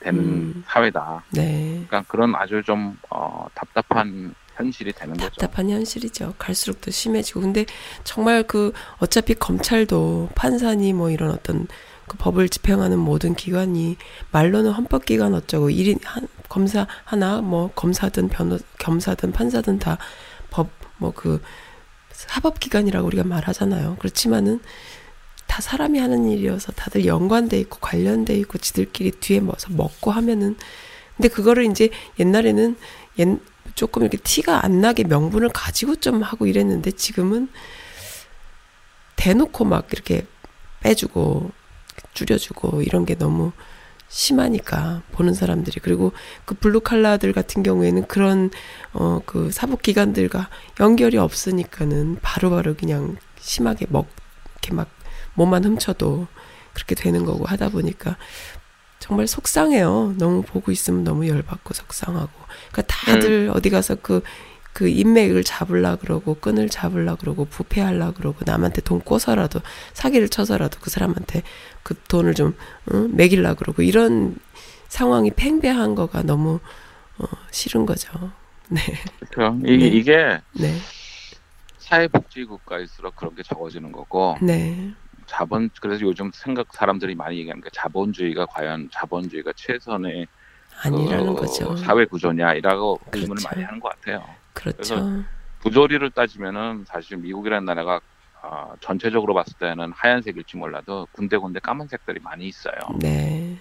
[0.00, 0.64] 되는 음.
[0.66, 1.24] 사회다.
[1.30, 1.84] 네.
[1.88, 5.30] 그러니까 그런 아주 좀, 어, 답답한 현실이 되는 거죠.
[5.30, 6.34] 답답한 현실이죠.
[6.38, 7.40] 갈수록 더 심해지고.
[7.40, 7.64] 근데
[8.04, 11.66] 정말 그 어차피 검찰도 판사니 뭐 이런 어떤
[12.08, 13.96] 그 법을 집행하는 모든 기관이
[14.32, 19.98] 말로는 헌법기관 어쩌고 일인 한 검사 하나 뭐 검사든 변호 검사든 판사든 다
[20.50, 20.68] 법
[20.98, 21.40] 뭐 그
[22.12, 23.96] 사법기관이라고 우리가 말하잖아요.
[24.00, 24.60] 그렇지만은
[25.46, 30.56] 다 사람이 하는 일이어서 다들 연관돼 있고 관련돼 있고 지들끼리 뒤에 뭐서 먹고 하면은
[31.16, 32.76] 근데 그거를 이제 옛날에는
[33.18, 33.28] 옛
[33.74, 37.48] 조금 이렇게 티가 안 나게 명분을 가지고 좀 하고 이랬는데 지금은
[39.16, 40.26] 대놓고 막 이렇게
[40.80, 41.50] 빼주고
[42.14, 43.52] 줄여주고 이런 게 너무
[44.08, 46.12] 심하니까 보는 사람들이 그리고
[46.46, 48.50] 그 블루 칼라들 같은 경우에는 그런
[48.92, 50.48] 어 그 사법 기관들과
[50.80, 54.08] 연결이 없으니까는 바로 바로 그냥 심하게 막
[54.54, 54.88] 이렇게 막
[55.34, 56.26] 껌만 훔쳐도
[56.72, 58.16] 그렇게 되는 거고 하다 보니까
[58.98, 60.14] 정말 속상해요.
[60.18, 62.30] 너무 보고 있으면 너무 열받고 속상하고.
[62.72, 64.22] 그러니까 다들 어디 가서 그,
[64.78, 69.60] 그 인맥을 잡으려 그러고, 끈을 잡으려 그러고, 부패하려 그러고, 남한테 돈 꿔서라도,
[69.92, 71.42] 사기를 쳐서라도 그 사람한테
[71.82, 72.56] 그 돈을 좀,
[72.94, 73.10] 응?
[73.16, 74.36] 매길라 그러고, 이런
[74.86, 76.60] 상황이 팽배한 거가 너무,
[77.18, 78.30] 어, 싫은 거죠.
[78.70, 78.80] 네,
[79.30, 79.58] 그렇죠.
[79.66, 79.86] 이, 네.
[79.88, 80.72] 이게 네,
[81.78, 84.92] 사회복지 국가일수록 그런 게 적어지는 거고 네.
[85.26, 90.28] 자본 그래서 요즘 생각 사람들이 많이 얘기하는 게 자본주의가 과연 자본주의가 최선의
[90.84, 91.74] 아니라는 그 거죠.
[91.78, 93.34] 사회 구조냐이라고 그렇죠.
[93.42, 94.22] 많이 하는 것 같아요.
[94.58, 95.22] 그렇죠.
[95.60, 98.00] 부조리를 따지면은 사실 미국이라는 나라가
[98.40, 102.74] 아, 전체적으로 봤을 때는 하얀색일지 몰라도 군데군데 까만색들이 많이 있어요.
[103.00, 103.56] 네.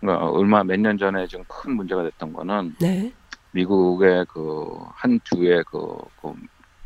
[0.00, 3.12] 그러니까 얼마 몇 년 전에 지금 큰 문제가 됐던 거는 네.
[3.52, 6.34] 미국의 그 한 주의 그, 그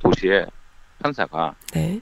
[0.00, 0.46] 도시의
[1.02, 2.00] 판사가 네.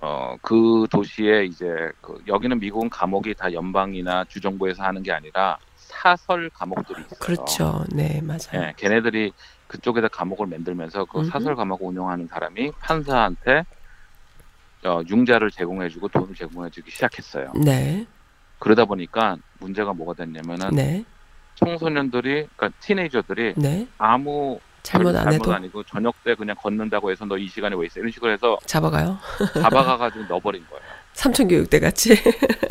[0.00, 5.58] 어그 도시에 이제 그 여기는 미국은 감옥이 다 연방이나 주정부에서 하는 게 아니라
[6.06, 7.18] 사설 감옥들이 있어요.
[7.20, 7.84] 그렇죠.
[7.90, 8.54] 네, 맞아요.
[8.54, 9.32] 예, 걔네들이
[9.66, 11.30] 그쪽에다 감옥을 만들면서 그 음흠.
[11.30, 13.64] 사설 감옥 운영하는 사람이 판사한테
[14.84, 17.52] 어, 융자를 제공해주고 돈을 제공해주기 시작했어요.
[17.64, 18.06] 네.
[18.58, 21.04] 그러다 보니까 문제가 뭐가 됐냐면은 네.
[21.56, 23.88] 청소년들이 그러니까 티네이저들이 네.
[23.98, 27.98] 아무 잘못 안 해도 아니고 저녁 때 그냥 걷는다고 해서 너 이 시간에 왜 있어
[27.98, 29.18] 이런 식으로 해서 잡아가요.
[29.54, 30.82] 잡아가가지고 넣어버린 거예요.
[31.16, 32.14] 삼천 교육대 같이.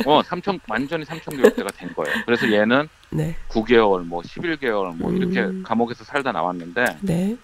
[0.06, 2.14] 어, 삼천 완전히 삼천 교육대가 된 거예요.
[2.24, 3.34] 그래서 얘는 네.
[3.48, 5.64] 9개월, 뭐 11개월, 뭐 이렇게 음.
[5.64, 7.36] 감옥에서 살다 나왔는데 네.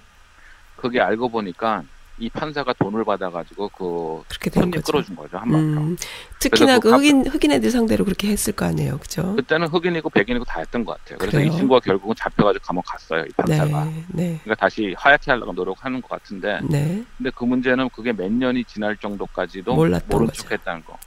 [0.76, 1.82] 그게 알고 보니까
[2.18, 4.92] 이 판사가 돈을 받아가지고 그 그렇게 된 거죠.
[4.92, 5.80] 끌어준 거죠 한마디로.
[5.80, 5.96] 음,
[6.38, 9.34] 특히나 그래서 그그 흑인 흑인 애들 상대로 그렇게 했을 거 아니에요, 그죠?
[9.34, 11.18] 그때는 흑인이고 백인이고 다 했던 것 같아요.
[11.18, 11.52] 그래서 그래요?
[11.52, 13.24] 이 친구가 결국은 잡혀가지고 감옥 갔어요.
[13.24, 13.84] 이 판사가.
[13.86, 17.02] 네, 네, 그러니까 다시 하얗게 하려고 노력하는 것 같은데 네.
[17.16, 20.42] 근데 그 문제는 그게 몇 년이 지날 정도까지도 몰랐던 모른 거죠.
[20.42, 20.98] 척했다는 거.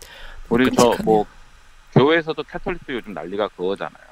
[0.49, 0.95] 우리 저.
[1.03, 1.25] 뭐
[1.93, 4.05] 교회에서도 캐톨릭도 요즘 난리가 그거잖아요.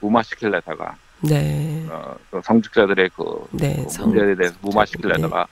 [0.00, 5.46] 무마시킬래다가 네, 어, 그 성직자들의 그, 네, 그 성- 문제에 대해서 무마시킬래다가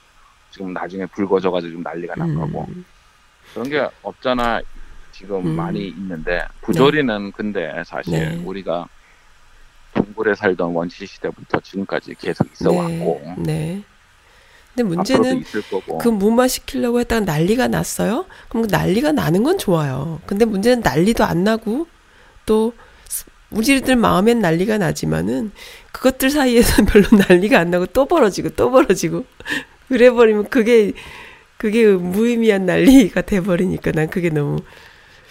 [0.56, 2.82] 지금 나중에 불 꺼져가지고 좀 난리가 난 거고 음,
[3.52, 4.62] 그런 게 없잖아
[5.12, 5.54] 지금 음.
[5.54, 8.42] 많이 있는데 부조리는 근데 사실 네.
[8.42, 8.88] 우리가
[9.92, 13.82] 동굴에 살던 원시 시대부터 지금까지 계속 있어 왔고 네, 네.
[14.74, 18.24] 근데 문제는 거고 그 무마시키려고 했다가 난리가 났어요.
[18.48, 20.20] 그럼 그 난리가 나는 건 좋아요.
[20.24, 21.86] 근데 문제는 난리도 안 나고
[22.46, 22.72] 또
[23.50, 25.52] 우리들 마음엔 난리가 나지만은
[25.92, 29.26] 그것들 사이에서는 별로 난리가 안 나고 또 벌어지고 또 벌어지고
[29.88, 30.92] 그래 버리면 그게
[31.56, 34.58] 그게 무의미한 난리가 돼 버리니까 난 그게 너무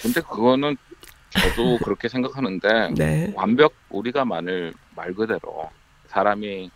[0.01, 0.77] 근데 그거는
[1.29, 3.31] 저도 그렇게 생각하는데 네.
[3.35, 5.69] 완벽 우리가 만일 말 그대로
[6.07, 6.71] 사람이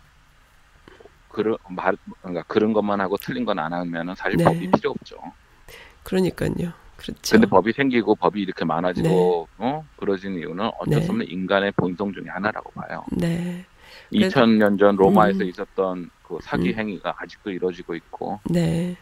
[1.30, 4.44] 그런 말 그러니까 그런 것만 하고 틀린 건 안 하면은 사실 네.
[4.44, 5.16] 법이 필요 없죠.
[6.02, 6.72] 그러니까요.
[6.96, 7.32] 그렇죠.
[7.32, 11.00] 근데 법이 생기고 법이 이렇게 많아지고 어 그러진 이유는 어쩔 네.
[11.00, 13.04] 수 없는 인간의 본성 중에 하나라고 봐요.
[13.12, 13.64] 네.
[14.10, 15.48] 그래도- 2000년 전 로마에서 음.
[15.48, 16.74] 있었던 그 사기 음.
[16.78, 18.96] 행위가 아직도 이루어지고 있고 네.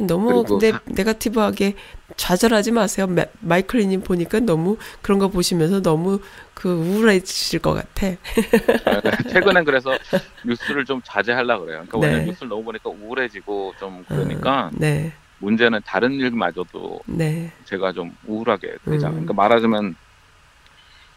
[0.00, 1.74] 너무 근데 사- 네가티브하게
[2.16, 3.06] 좌절하지 마세요.
[3.08, 6.20] 마, 마이클리님 보니까 너무 그런 거 보시면서 너무
[6.54, 8.06] 그 우울해지실 것 같아.
[9.28, 9.98] 최근엔 그래서
[10.46, 11.84] 뉴스를 좀 자제하려 그래요.
[11.88, 12.06] 그러니까 네.
[12.06, 18.12] 왜냐면 뉴스를 너무 보니까 우울해지고 좀 그러니까 어, 네, 문제는 다른 일마저도 네, 제가 좀
[18.24, 19.10] 우울하게 되잖아요.
[19.18, 19.26] 음.
[19.26, 19.96] 그러니까 말하자면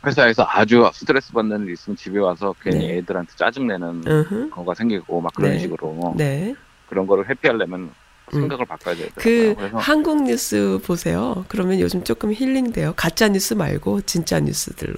[0.06, 2.98] 회사에서 아주 스트레스 받는 일 있으면 집에 와서 괜히 네.
[2.98, 5.60] 애들한테 짜증내는 으흠, 거가 생기고 막 그런 네.
[5.60, 6.56] 식으로 네.
[6.90, 7.92] 그런 거를 회피하려면
[8.32, 9.56] 생각을 바꿔야 되더라고요.
[9.56, 11.46] 그 한국 뉴스 보세요.
[11.50, 12.94] 그러면 요즘 조금 힐링돼요.
[12.96, 14.96] 가짜 뉴스 말고 진짜 뉴스들로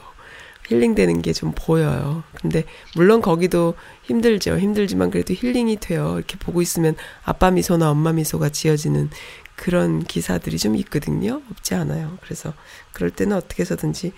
[0.68, 2.24] 힐링되는 게 좀 보여요.
[2.36, 2.64] 근데
[2.96, 4.58] 물론 거기도 힘들죠.
[4.60, 6.14] 힘들지만 그래도 힐링이 돼요.
[6.18, 9.10] 이렇게 보고 있으면 아빠 미소나 엄마 미소가 지어지는
[9.56, 11.42] 그런 기사들이 좀 있거든요.
[11.52, 12.18] 없지 않아요.
[12.22, 12.54] 그래서
[12.94, 14.14] 그럴 때는 어떻게 해서든지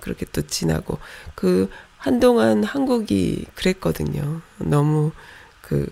[0.00, 0.98] 그렇게 또 지나고
[1.34, 4.40] 그 한동안 한국이 그랬거든요.
[4.58, 5.12] 너무
[5.62, 5.86] 그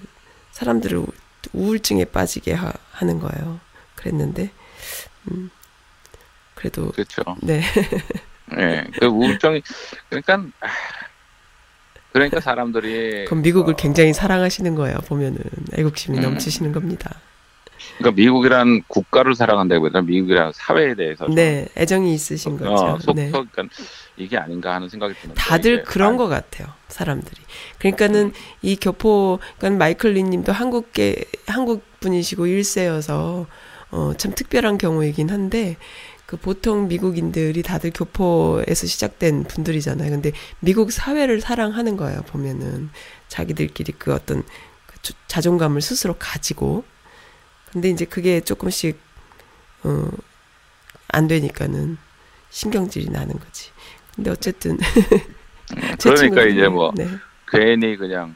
[0.52, 1.06] 사람들을 우-
[1.52, 3.60] 우울증에 빠지게 하, 는 거예요.
[3.94, 4.50] 그랬는데
[5.30, 5.50] 음
[6.54, 7.22] 그래도 그렇죠.
[7.42, 7.62] 네.
[8.58, 9.62] 예, 그 우울증이
[10.08, 10.68] 그러니까 아,
[12.12, 14.96] 그러니까 사람들이 그럼 미국을 어, 굉장히 사랑하시는 거예요.
[15.06, 15.38] 보면은
[15.74, 16.22] 애국심이 음.
[16.22, 17.20] 넘치시는 겁니다.
[17.98, 22.72] 그러니까 미국이란 국가를 사랑한다기보다 미국이란 사회에 대해서 좀, 네, 애정이 있으신 거죠.
[22.72, 23.30] 어, 속, 네.
[23.30, 23.74] 속, 그러니까
[24.16, 26.68] 이게 아닌가 하는 생각이 드는데 다들 그런 안- 것 같아요.
[26.88, 27.40] 사람들이.
[27.78, 33.46] 그러니까는 이 교포, 그러니까 마이클 리님도 한국계 한국 분이시고 일세여서
[33.92, 35.76] 어, 참 특별한 경우이긴 한데
[36.26, 40.10] 그 보통 미국인들이 다들 교포에서 시작된 분들이잖아요.
[40.10, 42.22] 근데 미국 사회를 사랑하는 거예요.
[42.22, 42.90] 보면은
[43.28, 44.42] 자기들끼리 그 어떤
[44.86, 46.84] 그 주- 자존감을 스스로 가지고
[47.76, 48.98] 근데 이제 그게 조금씩
[49.84, 50.08] 어,
[51.08, 51.98] 안 되니까는
[52.48, 53.70] 신경질이 나는 거지.
[54.14, 54.78] 근데 어쨌든
[55.98, 57.06] 제 그러니까 이제 뭐 네,
[57.46, 58.34] 괜히 그냥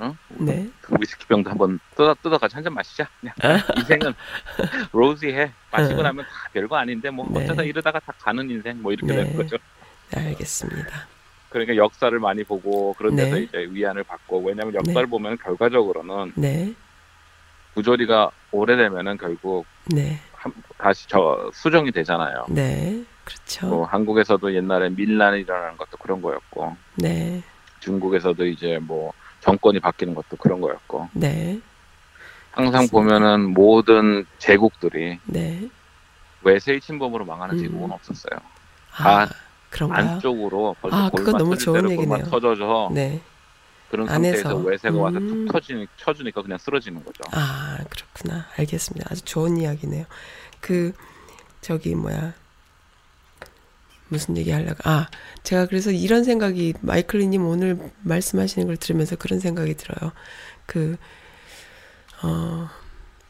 [0.00, 0.16] 어?
[0.30, 0.68] 네.
[0.80, 3.08] 그 위스키병도 한번 뜯어 뜯어 가지고 한잔 마시자.
[3.20, 3.36] 그냥
[3.76, 4.14] 인생은
[4.90, 5.52] 로지해.
[5.70, 6.02] 마시고 어.
[6.02, 7.44] 나면 다 별거 아닌데 뭐 네.
[7.44, 9.22] 어쩌다 이러다가 다 가는 인생 뭐 이렇게 네.
[9.22, 9.58] 되는 거죠.
[10.10, 11.06] 네, 알겠습니다.
[11.50, 13.42] 그러니까 역사를 많이 보고 그런 데서 네.
[13.42, 16.32] 이제 위안을 받고 왜냐하면 역사를 보면 결과적으로는
[17.72, 20.18] 네, 부조리가 오래되면은 결국 네.
[20.34, 22.44] 한- 다시 저 수정이 되잖아요.
[22.48, 23.02] 네.
[23.24, 23.66] 그렇죠.
[23.68, 27.42] 뭐 한국에서도 옛날에 밀란이 일어나는 것도 그런 거였고 네.
[27.80, 31.60] 중국에서도 이제 뭐 정권이 바뀌는 것도 그런 거였고 네.
[32.50, 32.92] 항상 맞습니다.
[32.92, 35.68] 보면은 모든 제국들이 네.
[36.42, 37.60] 외세의 침범으로 망하는 음.
[37.62, 38.40] 제국은 없었어요.
[38.98, 39.28] 아, 아,
[39.70, 40.10] 그런가요?
[40.10, 42.24] 안쪽으로 벌써 아, 그건 너무 좋은 얘기네요.
[42.24, 43.20] 터져서 네.
[43.92, 44.48] 그런 안에서.
[44.48, 45.28] 상태에서 외세가 와서 음.
[45.28, 47.22] 툭 터지니 쳐주니까 그냥 쓰러지는 거죠.
[47.30, 48.46] 아, 그렇구나.
[48.56, 49.06] 알겠습니다.
[49.10, 50.06] 아주 좋은 이야기네요.
[50.60, 50.94] 그,
[51.60, 52.32] 저기, 뭐야.
[54.08, 54.78] 무슨 얘기 하려고.
[54.84, 55.08] 아,
[55.42, 60.12] 제가 그래서 이런 생각이, 마이클리님 오늘 말씀하시는 걸 들으면서 그런 생각이 들어요.
[60.64, 60.96] 그,
[62.22, 62.70] 어,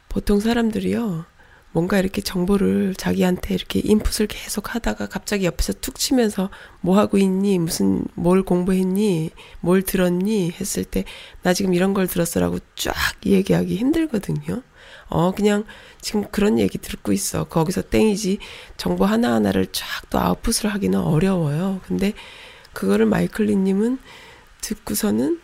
[0.09, 1.25] 보통 사람들이요.
[1.73, 7.59] 뭔가 이렇게 정보를 자기한테 이렇게 인풋을 계속 하다가 갑자기 옆에서 툭 치면서 뭐 하고 있니?
[7.59, 9.31] 무슨, 뭘 공부했니?
[9.61, 10.53] 뭘 들었니?
[10.53, 11.05] 했을 때
[11.43, 12.95] 나 지금 이런 걸 들었어라고 쫙
[13.27, 14.63] 얘기하기 힘들거든요.
[15.09, 15.65] 어, 그냥
[16.01, 17.45] 지금 그런 얘기 듣고 있어.
[17.45, 18.39] 거기서 땡이지.
[18.77, 21.81] 정보 하나하나를 쫙 또 아웃풋을 하기는 어려워요.
[21.87, 22.13] 근데
[22.73, 23.99] 그거를 마이클리 님은
[24.61, 25.41] 듣고서는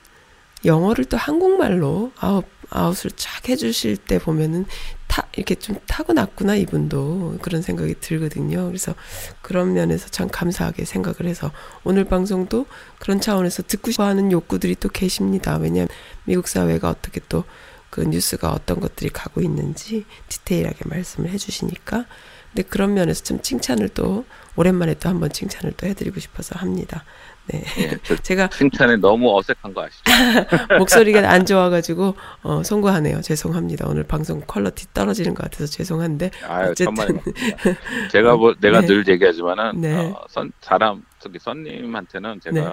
[0.65, 4.67] 영어를 또 한국말로 아웃, 아웃을 쫙 해주실 때 보면은
[5.09, 7.39] 타, 이렇게 좀 타고났구나, 이분도.
[7.43, 8.67] 그런 생각이 들거든요.
[8.67, 8.95] 그래서
[9.43, 11.51] 그런 면에서 참 감사하게 생각을 해서
[11.83, 12.67] 오늘 방송도
[13.01, 15.57] 그런 차원에서 듣고 싶어 하는 욕구들이 또 계십니다.
[15.57, 15.89] 왜냐하면
[16.25, 17.45] 미국 사회가 어떻게 또
[17.91, 22.05] 그 뉴스가 어떤 것들이 가고 있는지 디테일하게 말씀을 해주시니까.
[22.53, 24.25] 근데 그런 면에서 좀 칭찬을 또
[24.57, 27.05] 오랜만에 또 한번 칭찬을 또 해드리고 싶어서 합니다.
[27.49, 27.65] 네.
[27.79, 30.03] 예, 저 제가 칭찬에 너무 어색한 거 아시죠?
[30.79, 33.21] 목소리가 안 좋아가지고 어, 송구하네요.
[33.23, 33.87] 죄송합니다.
[33.89, 36.95] 오늘 방송 퀄러티 떨어지는 것 같아서 죄송한데 아유, 어쨌든.
[38.13, 38.87] 제가 뭐 내가 네.
[38.87, 39.97] 늘 얘기하지만은 네.
[39.97, 42.73] 어, 선, 사람 저기 선님한테는 제가 네.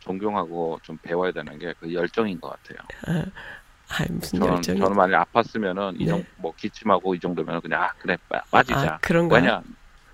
[0.00, 3.28] 존경하고 좀 배워야 되는 게 그 열정인 것 같아요.
[3.90, 6.06] 아 무슨 저는 열정이 저는 만약 아팠으면은 이 네.
[6.10, 8.80] 정도 뭐 기침하고 이 정도면 그냥 아 그래 빠, 빠지자.
[8.80, 9.42] 아, 그런가요?
[9.42, 9.62] 왜냐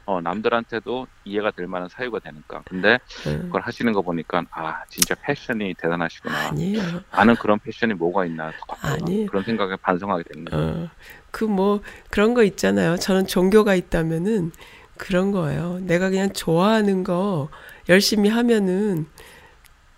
[0.06, 2.62] 어 남들한테도 이해가 될 만한 사유가 되니까.
[2.66, 6.48] 근데 음, 그걸 하시는 거 보니까 아 진짜 패션이 대단하시구나.
[6.48, 7.02] 아니에요.
[7.12, 9.26] 나는 그런 패션이 뭐가 있나 아니에요.
[9.26, 10.66] 그런 생각에 반성하게 거예요.
[10.84, 10.90] 어,
[11.30, 12.96] 그뭐 그런 거 있잖아요.
[12.96, 14.52] 저는 종교가 있다면은
[14.96, 15.78] 그런 거예요.
[15.82, 17.48] 내가 그냥 좋아하는 거
[17.88, 19.06] 열심히 하면은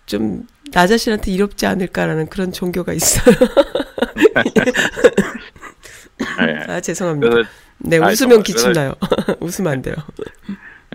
[0.05, 3.35] 좀 나 자신한테 이롭지 않을까라는 그런 종교가 있어요.
[6.17, 6.25] 네.
[6.67, 7.29] 아 죄송합니다.
[7.29, 7.49] 그래서
[7.79, 8.93] 네 아니, 웃으면 정말 기침 그래서- 나요.
[9.39, 9.95] 웃으면 안 돼요.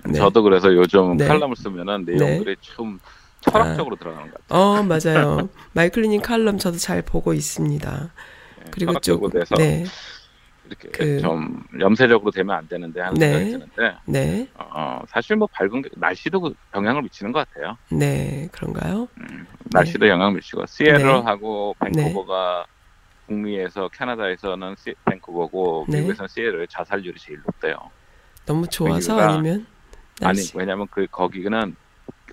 [0.04, 0.14] 네.
[0.14, 1.26] 저도 그래서 요즘 네.
[1.26, 2.98] 칼럼을 쓰면은 내용들이 좀
[3.40, 4.60] 철학적으로 들어가는 것 같아요.
[4.60, 5.48] 어 맞아요.
[5.72, 8.12] 마이클리님 칼럼 저도 잘 보고 있습니다.
[8.64, 9.84] 네, 그리고 돼서 네,
[10.66, 13.32] 이렇게 그- 좀 염세적으로 되면 안 되는데 하는 네.
[13.50, 17.76] 생각이 드는데 네, 어, 사실 뭐 밝은 게 날씨도 그 영향을 미치는 것 같아요.
[17.90, 19.08] 네 그런가요?
[19.20, 22.02] 음, 날씨도 영향을 미치고 시애틀하고 네.
[22.02, 22.64] 밴쿠버가
[23.32, 25.98] 북미에서 캐나다에서는 시, 밴쿠버고 네.
[25.98, 27.76] 미국에서는 시애틀의 자살률이 제일 높대요.
[28.44, 29.66] 너무 좋아서 이유가- 아니면
[30.20, 30.56] 아니 날씨.
[30.56, 31.74] 왜냐하면 그 거기는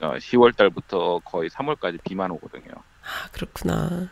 [0.01, 2.71] 어, 10월 달부터 거의 3월까지 비만 오거든요.
[3.03, 4.09] 아 그렇구나.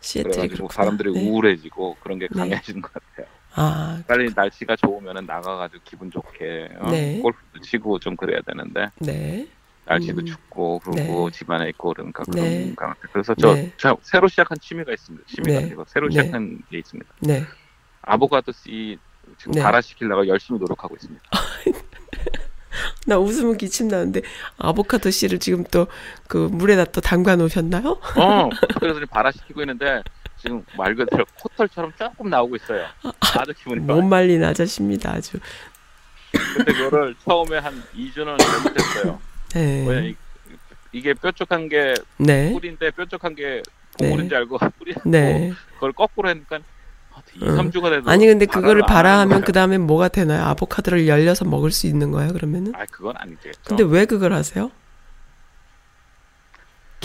[0.00, 0.74] 시애틀이 그래가지고 그렇구나.
[0.84, 1.28] 사람들이 네.
[1.28, 2.38] 우울해지고 그런 게 네.
[2.38, 3.26] 강해지는 것 같아요.
[3.54, 7.20] 아 빨리 날씨가 좋으면은 나가가지고 기분 좋게 어, 네.
[7.20, 9.46] 골프도 치고 좀 그래야 되는데 네.
[9.90, 10.26] 날씨도 음.
[10.26, 11.36] 춥고 그리고 네.
[11.36, 12.74] 집안에 있고 그러니까 그런 네.
[12.76, 13.10] 것 같아요.
[13.12, 13.72] 그래서 저, 네.
[13.76, 15.26] 저 새로 시작한 취미가 있습니다.
[15.26, 15.66] 취미가 네.
[15.66, 16.12] 아니고 새로 네.
[16.12, 17.10] 시작한 게 있습니다.
[17.20, 17.44] 네.
[18.02, 18.96] 아보카도 씨
[19.38, 19.62] 지금 네.
[19.62, 21.22] 발화시키려고 열심히 노력하고 있습니다.
[23.06, 24.22] 나 웃으면 기침 나는데
[24.58, 25.88] 아보카도 씨를 지금 또
[26.28, 27.98] 그 물에다 또 담가 놓으셨나요?
[28.16, 28.48] 어,
[28.78, 30.00] 그래서 발화시키고 있는데
[30.40, 32.86] 지금 말 그대로 코털처럼 조금 나오고 있어요.
[33.36, 34.00] 아주 기분이 못.
[34.02, 35.38] 말린 아저씨입니다 아주.
[36.54, 39.20] 근데 그거를 처음에 한 2주는 잘못했어요.
[39.58, 40.08] 네.
[40.08, 40.16] 이,
[40.92, 42.52] 이게 뾰족한 게 네.
[42.52, 43.62] 꿀인데 뾰족한 게
[43.98, 45.52] 동물인지 알고 뿌리 네.
[45.74, 46.58] 그걸 거꾸로 하니까
[47.34, 47.56] 2, 음.
[47.56, 49.44] 3주가 돼도 아니 근데 그거를 거예요.
[49.44, 50.44] 그 다음에 뭐가 되나요?
[50.46, 52.32] 아보카도를 열려서 먹을 수 있는 거예요?
[52.32, 52.72] 그러면은?
[52.74, 53.60] 아 그건 아니겠죠.
[53.64, 54.70] 근데 왜 그걸 하세요?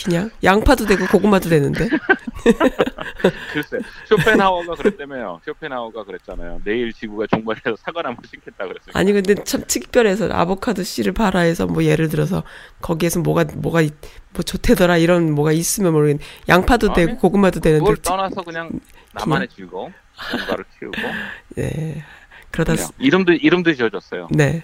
[0.03, 1.87] 그냥 양파도 되고 고구마도 되는데.
[3.53, 3.77] 글쎄
[4.07, 5.39] 쇼펜하우어가 그랬다며요.
[5.45, 6.61] 쇼펜하우어가 그랬잖아요.
[6.65, 8.91] 내일 지구가 종말해서 사과나무 심겠다 그랬어요.
[8.93, 12.43] 아니 근데 참 특별해서 아보카도 씨를 발화해서 뭐 예를 들어서
[12.81, 13.93] 거기에서 뭐가 뭐가 있-
[14.33, 18.69] 뭐 좋대더라 이런 뭐가 있으면 모르겠는데 양파도 아니, 되고 고구마도 되는데 그걸 특- 떠나서 그냥
[19.13, 19.93] 나만의 즐거움,
[20.35, 20.97] 뭔가를 키우고
[21.55, 22.03] 네
[22.51, 24.27] 그러다 이름도 이름도 지어줬어요.
[24.31, 24.63] 네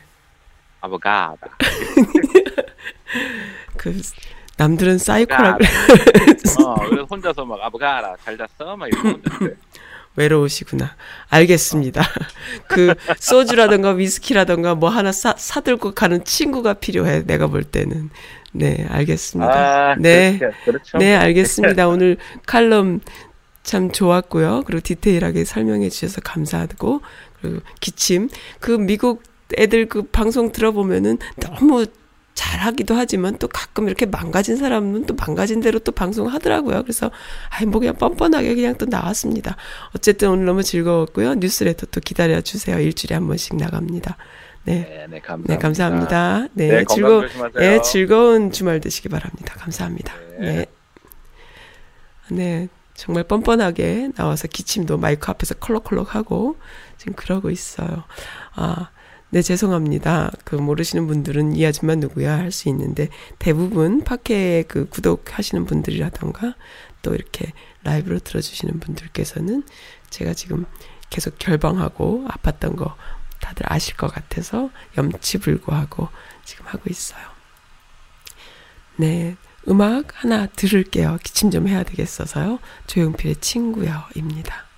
[0.82, 1.38] 아보가다.
[3.78, 4.00] 그
[4.62, 5.68] 남들은 사이코라 그래
[6.64, 9.56] 어, 그래서 혼자서 막 아보가라 잘 잤어 막 이러고 있는데
[10.16, 10.96] 외로우시구나
[11.30, 12.04] 알겠습니다
[12.68, 18.12] 그 소주라던가 위스키라던가 뭐 하나 사 사들고 가는 친구가 필요해 내가 볼 때는
[18.52, 20.38] 네 알겠습니다 아, 네.
[20.38, 20.58] 그렇죠.
[20.66, 20.98] 그렇죠.
[20.98, 21.88] 네, 알겠습니다.
[21.88, 23.00] 오늘 칼럼
[23.64, 24.64] 참 좋았고요.
[24.66, 27.02] 그리고 디테일하게 설명해 주셔서 감사하고
[27.40, 29.24] 그리고 기침 그 미국
[29.58, 31.86] 애들 그 방송 들어보면은 너무
[32.42, 36.82] 잘하기도 하지만 또 가끔 이렇게 망가진 사람은 또 망가진 대로 또 방송하더라고요.
[36.82, 37.12] 그래서
[37.50, 39.58] 아이 뭐 그냥 뻔뻔하게 그냥 또 나왔습니다.
[39.96, 41.36] 어쨌든 오늘 너무 즐거웠고요.
[41.36, 42.80] 뉴스레터 또 기다려 주세요.
[42.80, 44.18] 일주일에 한 번씩 나갑니다.
[44.64, 44.74] 네.
[44.74, 45.54] 네, 네, 감사합니다.
[45.54, 46.48] 네, 감사합니다.
[46.54, 47.30] 네, 네, 즐거운.
[47.56, 49.54] 네, 즐거운 주말 되시기 바랍니다.
[49.60, 50.16] 감사합니다.
[50.40, 50.52] 네.
[50.52, 50.66] 네.
[52.30, 52.68] 네.
[52.96, 56.58] 정말 뻔뻔하게 나와서 기침도 마이크 앞에서 컬럭컬럭하고
[56.98, 58.04] 지금 그러고 있어요.
[58.56, 58.90] 아,
[59.34, 60.32] 네, 죄송합니다.
[60.44, 63.08] 그 모르시는 분들은 이 아줌마 누구야 할 수 있는데
[63.40, 66.56] 대부분 팟캐 그 구독하시는 분들이라던가
[67.02, 67.54] 또 이렇게
[67.84, 69.64] 라이브로 들어주시는 분들께서는
[70.10, 70.66] 제가 지금
[71.10, 72.98] 계속 결방하고 아팠던 거
[73.40, 76.10] 다들 아실 것 같아서 염치불구하고
[76.44, 77.26] 지금 하고 있어요.
[78.98, 79.38] 네.
[79.70, 81.20] 음악 하나 들을게요.
[81.24, 82.60] 기침 좀 해야 되겠어서요.
[82.88, 84.71] 조용필의 친구여입니다.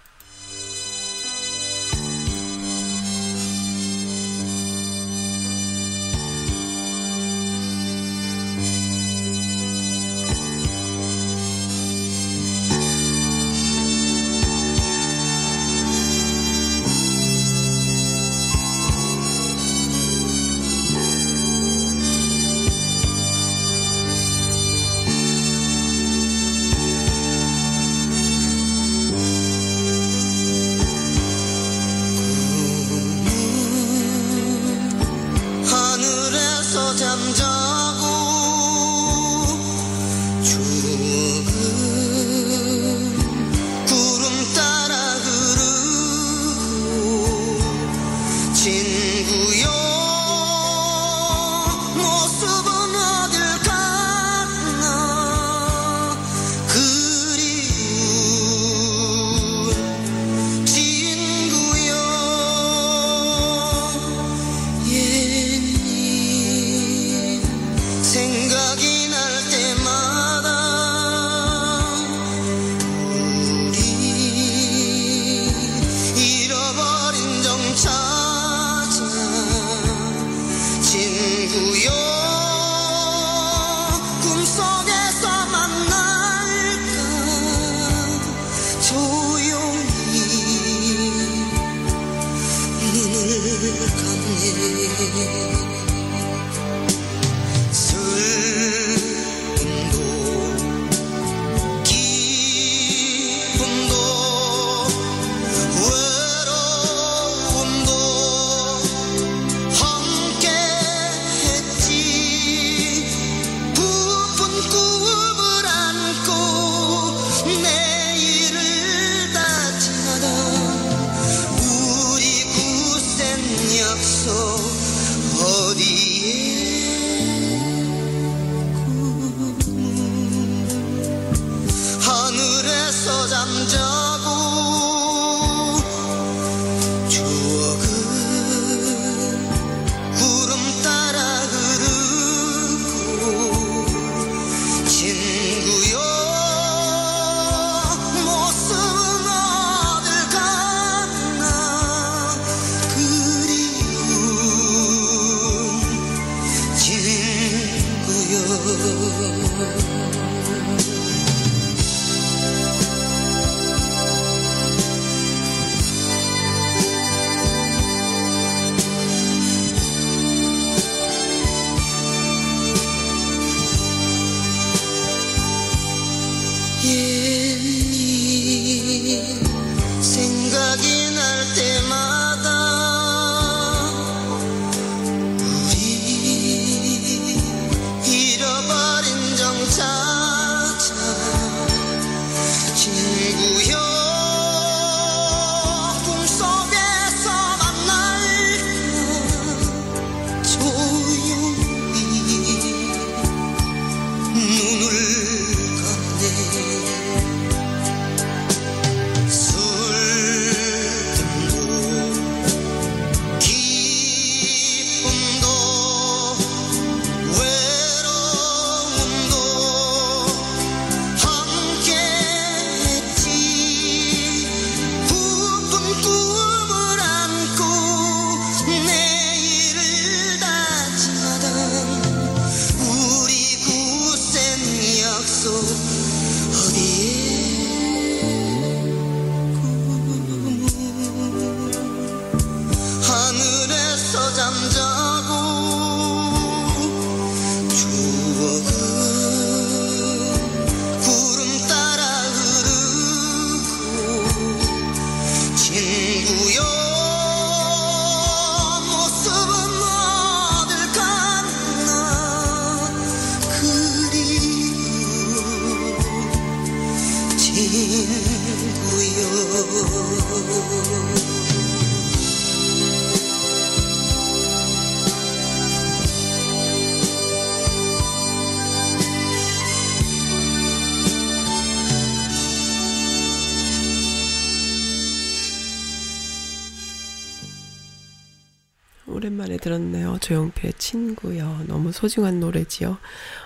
[290.24, 291.66] 조용필의 친구요.
[291.68, 292.98] 너무 소중한 노래지요.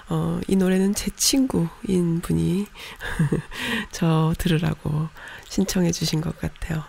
[0.10, 2.68] 어, 이 노래는 제 친구인 분이
[3.92, 5.10] 저 들으라고
[5.50, 6.84] 신청해 주신 것 같아요.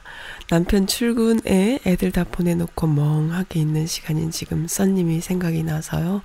[0.49, 6.21] 남편 출근에 애들 다 보내놓고 멍하게 있는 시간인 지금 써님이 생각이 나서요.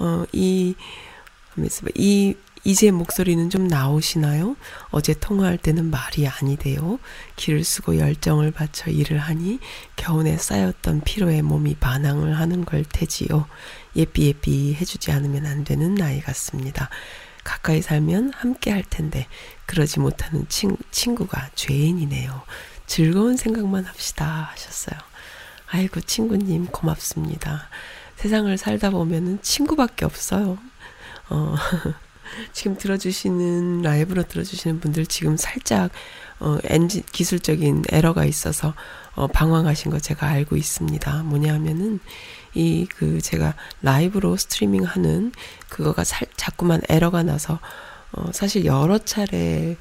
[0.00, 0.74] 어, 이,
[1.94, 2.34] 이
[2.66, 4.56] 이제 목소리는 좀 나오시나요?
[4.90, 6.98] 어제 통화할 때는 말이 아니대요.
[7.36, 9.60] 기를 쓰고 열정을 바쳐 일을 하니
[9.94, 13.46] 겨우내 쌓였던 피로에 몸이 반항을 하는 걸 테지요.
[13.94, 16.90] 예삐 예삐 해주지 않으면 안 되는 나이 같습니다.
[17.44, 19.28] 가까이 살면 함께 할 텐데
[19.66, 22.42] 그러지 못하는 친, 친구가 죄인이네요.
[22.88, 24.98] 즐거운 생각만 합시다 하셨어요.
[25.68, 27.68] 아이고 친구님 고맙습니다.
[28.16, 30.58] 세상을 살다 보면은 친구밖에 없어요.
[31.28, 31.54] 어,
[32.52, 35.90] 지금 들어주시는 라이브로 들어주시는 분들 지금 살짝
[36.38, 38.74] 어, 엔진 기술적인 에러가 있어서
[39.14, 41.22] 어, 방황하신 거 제가 알고 있습니다.
[41.24, 42.00] 뭐냐면은
[42.54, 45.32] 이 그 제가 라이브로 스트리밍하는
[45.68, 47.60] 그거가 살, 자꾸만 에러가 나서
[48.12, 49.76] 어, 사실 여러 차례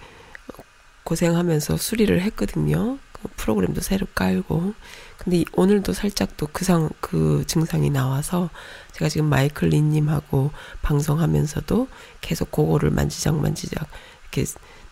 [1.03, 2.97] 고생하면서 수리를 했거든요.
[3.13, 4.73] 그 프로그램도 새로 깔고
[5.18, 8.49] 근데 오늘도 살짝 또 그 상, 그 증상이 나와서
[8.93, 10.51] 제가 지금 마이클 리님하고
[10.82, 11.88] 방송하면서도
[12.22, 13.88] 계속 그거를 만지작 만지작
[14.22, 14.45] 이렇게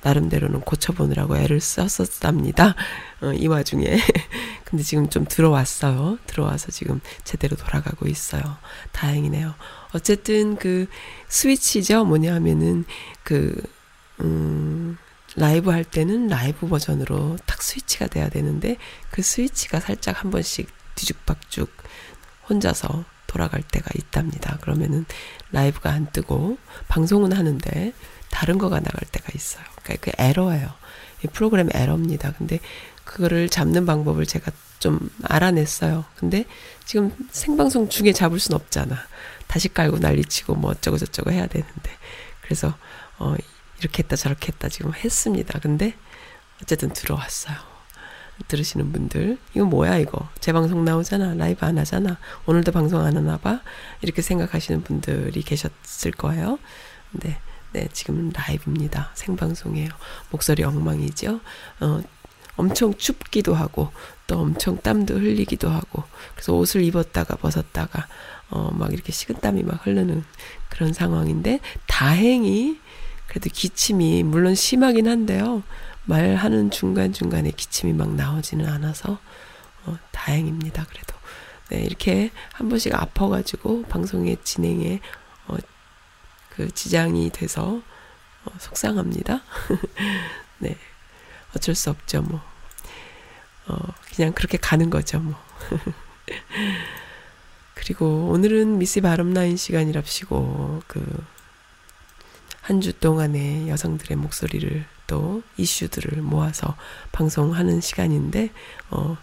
[0.04, 2.76] 나름대로는 고쳐보느라고 애를 썼었답니다.
[3.22, 3.86] 어, 이 와중에.
[4.66, 6.18] 근데 지금 좀 들어왔어요.
[6.28, 8.42] 들어와서 지금 제대로 돌아가고 있어요.
[8.92, 9.54] 다행이네요.
[9.94, 10.88] 어쨌든 그
[11.30, 12.04] 스위치죠.
[12.04, 12.84] 뭐냐 하면은
[13.24, 13.56] 그,
[14.20, 14.83] 음,
[15.36, 18.78] 라이브 할 때는 라이브 버전으로 탁 스위치가 돼야 되는데
[19.10, 21.70] 그 스위치가 살짝 한 번씩 뒤죽박죽
[22.50, 24.58] 혼자서 돌아갈 때가 있답니다.
[24.62, 25.06] 그러면은
[25.52, 26.58] 라이브가 안 뜨고
[26.88, 27.94] 방송은 하는데
[28.30, 29.64] 다른 거가 나갈 때가 있어요.
[29.82, 30.70] 그러니까 그 에러예요.
[31.24, 32.34] 이 프로그램 에러입니다.
[32.34, 32.60] 근데
[33.04, 36.06] 그거를 잡는 방법을 제가 좀 알아냈어요.
[36.16, 36.46] 근데
[36.86, 38.98] 지금 생방송 중에 잡을 순 없잖아.
[39.48, 41.92] 다시 깔고 난리치고 뭐 어쩌고 저쩌고 해야 되는데.
[42.42, 42.76] 그래서
[43.18, 43.36] 어
[43.84, 45.60] 이렇게 했다 저렇게 했다 지금 했습니다.
[45.60, 45.94] 근데
[46.62, 47.56] 어쨌든 들어왔어요.
[48.48, 52.18] 들으시는 분들 이거 뭐야 이거 제 방송 나오잖아 라이브 안 하잖아
[52.48, 53.62] 오늘도 방송 안 하나 봐
[54.02, 56.58] 이렇게 생각하시는 분들이 계셨을 거예요.
[57.12, 57.38] 근데
[57.74, 59.12] 네 지금은 라이브입니다.
[59.16, 59.90] 생방송이에요.
[60.32, 61.42] 목소리 엉망이죠.
[61.82, 62.02] 어,
[62.56, 63.92] 엄청 춥기도 하고
[64.28, 66.04] 또 엄청 땀도 흘리기도 하고
[66.34, 68.08] 그래서 옷을 입었다가 벗었다가
[68.50, 70.24] 어, 막 이렇게 식은땀이 막 흐르는
[70.70, 72.80] 그런 상황인데 다행히
[73.34, 75.64] 그래도 기침이 물론 심하긴 한데요.
[76.06, 79.18] 말하는 중간중간에 기침이 막 나오지는 않아서
[79.86, 80.86] 어, 다행입니다.
[80.86, 81.16] 그래도
[81.70, 85.00] 네, 이렇게 한 번씩 아파가지고 방송의 진행에
[85.48, 85.56] 어,
[86.52, 87.82] 그 지장이 돼서
[88.46, 89.42] 어, 속상합니다.
[90.60, 90.78] 네,
[91.56, 92.22] 어쩔 수 없죠.
[92.22, 92.40] 뭐
[93.66, 93.80] 어,
[94.16, 95.20] 그냥 그렇게 가는 거죠.
[95.20, 95.34] 뭐.
[97.74, 101.26] 그리고 오늘은 미스 바람라인 시간이랍시고 그
[102.64, 106.76] 한 주 동안의 여성들의 목소리를 또 이슈들을 모아서
[107.12, 108.52] 방송하는 시간인데,
[108.90, 109.18] 어,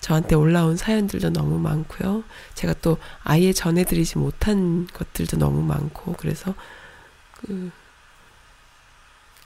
[0.00, 2.24] 저한테 올라온 사연들도 너무 많고요.
[2.54, 6.54] 제가 또 아예 전해드리지 못한 것들도 너무 많고, 그래서
[7.34, 7.70] 그,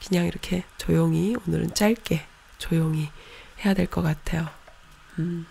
[0.07, 2.25] 그냥 이렇게 조용히, 오늘은 짧게
[2.59, 3.11] 조용히
[3.65, 4.49] 해야 될 것 같아요.
[5.19, 5.47] 음.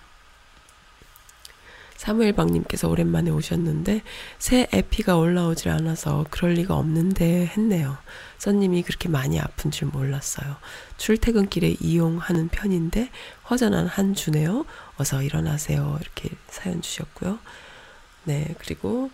[2.03, 4.01] 사무엘방님께서 오랜만에 오셨는데
[4.37, 7.97] 새 에피가 올라오질 않아서 그럴 리가 없는데 했네요.
[8.39, 10.57] 써님이 그렇게 많이 아픈 줄 몰랐어요.
[10.97, 13.09] 출퇴근길에 이용하는 편인데
[13.49, 14.65] 허전한 한 주네요.
[14.97, 15.97] 어서 일어나세요.
[16.01, 17.39] 이렇게 사연 주셨고요.
[18.25, 19.09] 네 그리고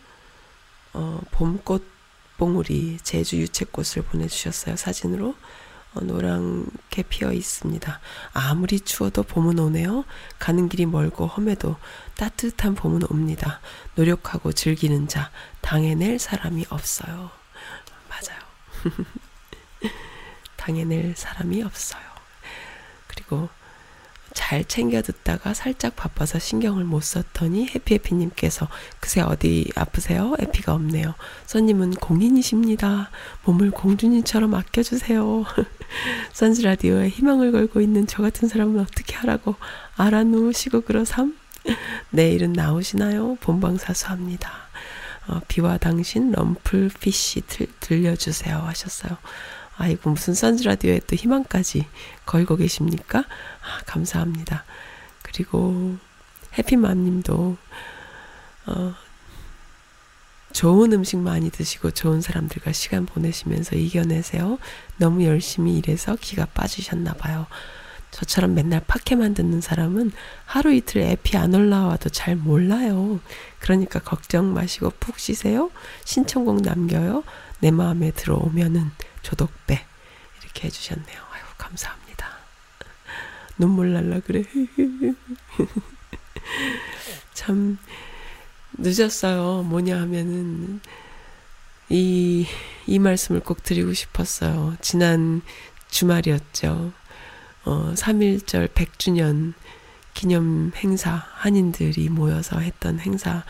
[0.93, 1.85] 어, 봄꽃
[2.37, 4.77] 봉우리 제주 유채꽃을 보내주셨어요.
[4.77, 5.35] 사진으로.
[5.93, 7.99] 어, 노랗게 피어 있습니다.
[8.33, 10.05] 아무리 추워도 봄은 오네요.
[10.37, 11.77] 가는 길이 멀고 험해도
[12.15, 13.59] 따뜻한 봄은 옵니다.
[13.95, 15.31] 노력하고 즐기는 자,
[15.61, 17.31] 당해낼 사람이 없어요.
[18.09, 18.39] 맞아요.
[20.57, 22.01] 당해낼 사람이 없어요.
[23.07, 23.49] 그리고
[24.33, 28.67] 잘 챙겨 듣다가 살짝 바빠서 신경을 못 썼더니 해피해피님께서
[28.99, 30.35] 그새 어디 아프세요?
[30.39, 31.15] 에피가 없네요.
[31.47, 33.09] 선님은 공인이십니다.
[33.43, 35.45] 몸을 공주님처럼 아껴주세요.
[36.33, 39.55] 선즈라디오에 희망을 걸고 있는 저 같은 사람은 어떻게 하라고
[39.95, 41.37] 알아놓으시고 그러삼?
[42.09, 43.35] 내일은 나오시나요?
[43.41, 44.51] 본방사수합니다.
[45.27, 49.17] 어, 비와 당신 럼플피쉬 들, 들려주세요 하셨어요.
[49.77, 51.85] 아이고, 무슨 선즈라디오에 또 희망까지
[52.25, 53.19] 걸고 계십니까?
[53.19, 54.65] 아, 감사합니다.
[55.21, 55.97] 그리고
[56.57, 57.57] 해피맘님도,
[58.65, 58.95] 어,
[60.53, 64.59] 좋은 음식 많이 드시고 좋은 사람들과 시간 보내시면서 이겨내세요.
[64.97, 67.47] 너무 열심히 일해서 기가 빠지셨나 봐요.
[68.11, 70.11] 저처럼 맨날 팟캐만 듣는 사람은
[70.45, 73.19] 하루 이틀 에피 안 올라와도 잘 몰라요.
[73.59, 75.71] 그러니까 걱정 마시고 푹 쉬세요.
[76.05, 77.23] 신청곡 남겨요.
[77.59, 78.91] 내 마음에 들어오면은
[79.21, 79.85] 조독배
[80.41, 81.21] 이렇게 해주셨네요.
[81.31, 82.27] 아유 감사합니다.
[83.59, 84.43] 눈물 날라 그래.
[87.33, 87.77] 참
[88.81, 89.63] 늦었어요.
[89.63, 90.79] 뭐냐 하면은
[91.89, 92.45] 이,
[92.85, 94.75] 이 말씀을 꼭 드리고 싶었어요.
[94.81, 95.41] 지난
[95.89, 96.91] 주말이었죠.
[97.65, 99.53] 어, 3.1절 100주년
[100.13, 103.43] 기념 행사, 한인들이 모여서 했던 행사,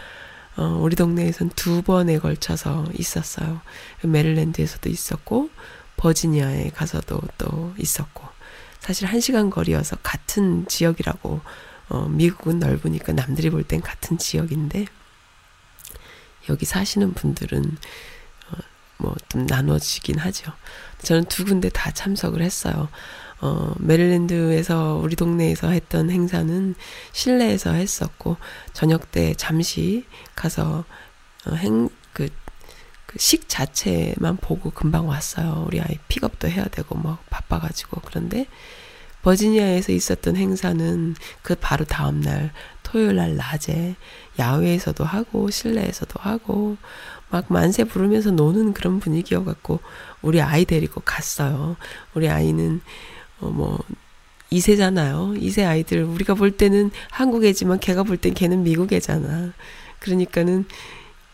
[0.56, 3.62] 어, 우리 동네에선 두 번에 걸쳐서 있었어요.
[4.04, 5.50] 메릴랜드에서도 있었고,
[5.98, 8.28] 버지니아에 가서도 또 있었고,
[8.80, 11.42] 사실 한 시간 거리여서 같은 지역이라고,
[11.90, 14.86] 어, 미국은 넓으니까 남들이 볼 땐 같은 지역인데,
[16.50, 17.64] 여기 사시는 분들은,
[18.52, 18.58] 어,
[18.97, 20.52] 뭐, 좀 나눠지긴 하죠.
[21.04, 22.89] 저는 두 군데 다 참석을 했어요.
[23.41, 26.76] 어, 메릴랜드에서 우리 동네에서 했던 행사는
[27.14, 28.38] 실내에서 했었고,
[28.74, 30.84] 저녁 때 잠시 가서,
[31.45, 32.30] 어, 행, 그,
[33.06, 35.64] 그 식 자체만 보고 금방 왔어요.
[35.68, 38.02] 우리 아이 픽업도 해야 되고, 뭐, 바빠가지고.
[38.06, 38.45] 그런데,
[39.24, 42.52] 버지니아에서 있었던 행사는 그 바로 다음날
[42.84, 43.96] 토요일 날 낮에
[44.38, 46.78] 야외에서도 하고 실내에서도 하고
[47.30, 49.80] 막 만세 부르면서 노는 그런 분위기여갖고
[50.22, 51.76] 우리 아이 데리고 갔어요.
[52.14, 52.82] 우리 아이는
[53.42, 53.80] 어 뭐
[54.52, 55.40] 2세잖아요.
[55.40, 59.54] 2세 아이들 우리가 볼 때는 한국 애지만 걔가 볼 땐 걔는 미국 애잖아.
[60.00, 60.66] 그러니까는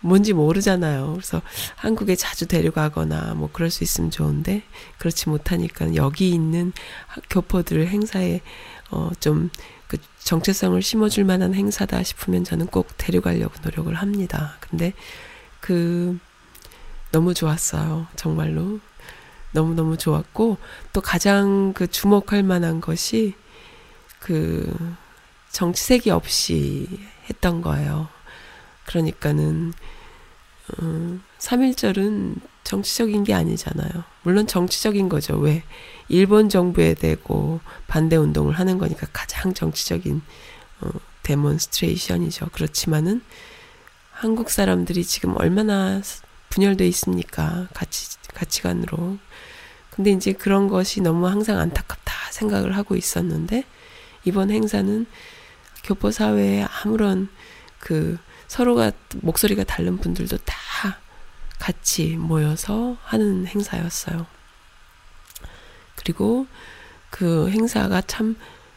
[0.06, 1.14] 뭔지 모르잖아요.
[1.14, 1.42] 그래서
[1.76, 4.64] 한국에 자주 데려가거나 뭐 그럴 수 있으면 좋은데
[5.00, 6.72] 그렇지 못하니까 여기 있는
[7.30, 8.42] 교포들 행사에
[8.92, 9.50] 어좀
[9.88, 14.58] 그 정체성을 심어줄 만한 행사다 싶으면 저는 꼭 데려가려고 노력을 합니다.
[14.60, 14.94] 근데
[15.60, 16.18] 그
[17.12, 18.08] 너무 좋았어요.
[18.16, 18.80] 정말로.
[19.54, 20.58] 너무너무 좋았고
[20.92, 23.36] 또 가장 그 주목할 만한 것이
[24.20, 24.76] 그
[25.50, 26.90] 정치색이 없이
[27.30, 28.10] 했던 거예요.
[28.86, 29.74] 그러니까는
[30.82, 34.04] 음, 3.1절은 정치적인 게 아니잖아요.
[34.24, 35.38] 물론 정치적인 거죠.
[35.38, 35.64] 왜?
[36.10, 40.22] 일본 정부에 대고 반대 운동을 하는 거니까 가장 정치적인
[40.82, 40.90] 어,
[41.24, 42.48] demonstration이죠.
[42.52, 43.22] 그렇지만은
[44.12, 46.02] 한국 사람들이 지금 얼마나
[46.50, 47.68] 분열돼 있습니까?
[47.74, 49.18] 가치 가치관으로.
[49.90, 53.64] 근데 이제 그런 것이 너무 항상 안타깝다 생각을 하고 있었는데
[54.26, 55.06] 이번 행사는
[55.84, 57.30] 교포 사회에 아무런
[57.80, 58.18] 그
[58.48, 58.92] 서로가
[59.22, 60.56] 목소리가 다른 분들도 다
[61.60, 64.26] 같이 모여서 하는 행사였어요.
[65.96, 66.48] 그리고
[67.10, 68.36] 그 행사가 참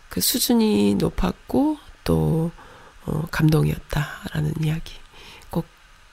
[0.09, 2.51] 그 수준이 높았고 또
[3.05, 4.95] 어, 감동이었다라는 이야기
[5.51, 5.67] 꼭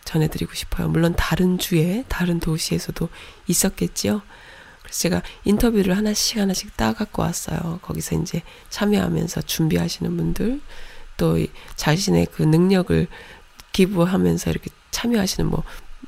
[0.04, 0.88] 전해드리고 싶어요.
[0.90, 3.10] 물론 다른 주에 다른 도시에서도
[3.48, 4.22] 있었겠지요.
[4.82, 7.80] 그래서 제가 인터뷰를 하나씩 하나씩 따 갖고 왔어요.
[7.82, 10.62] 거기서 이제 참여하면서 준비하시는 분들
[11.18, 11.38] 또
[11.76, 13.08] 자신의 그 능력을
[13.76, 15.64] 기부하면서 이렇게 참여하시는 뭐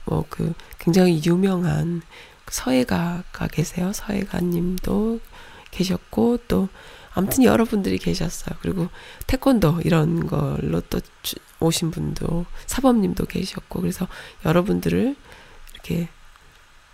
[0.07, 2.01] 뭐 그 굉장히 유명한
[2.49, 3.91] 서예가가 계세요.
[3.93, 5.19] 서예가님도
[5.71, 6.69] 계셨고 또
[7.13, 8.55] 아무튼 여러분들이 계셨어요.
[8.61, 8.89] 그리고
[9.25, 10.99] 태권도 이런 걸로 또
[11.59, 14.07] 오신 분도 사범님도 계셨고 그래서
[14.45, 15.15] 여러분들을
[15.73, 16.09] 이렇게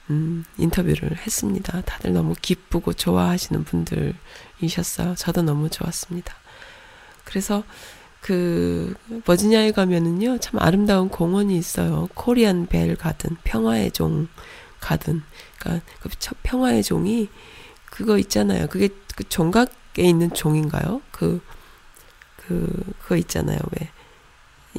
[0.09, 1.81] 음, 인터뷰를 했습니다.
[1.81, 5.15] 다들 너무 기쁘고 좋아하시는 분들이셨어요.
[5.15, 6.35] 저도 너무 좋았습니다.
[7.25, 7.63] 그래서
[8.23, 8.95] 그
[9.25, 12.07] 버지니아에 가면은요 참 아름다운 공원이 있어요.
[12.15, 14.27] 코리안 벨 가든 평화의 종
[14.79, 15.21] 가든
[15.59, 16.09] 그러니까 그
[16.41, 17.29] 평화의 종이
[17.85, 18.67] 그거 있잖아요.
[18.67, 21.01] 그게 그 종각에 있는 종인가요?
[21.11, 21.41] 그,
[22.37, 23.59] 그, 그거 있잖아요.
[23.79, 23.89] 왜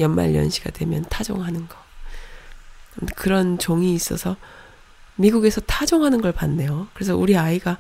[0.01, 1.77] 연말 연시가 되면 타종하는 거.
[3.15, 4.37] 그런 종이 있어서
[5.17, 6.89] 미국에서 타종하는 걸 봤네요.
[6.93, 7.79] 그래서 우리 아이가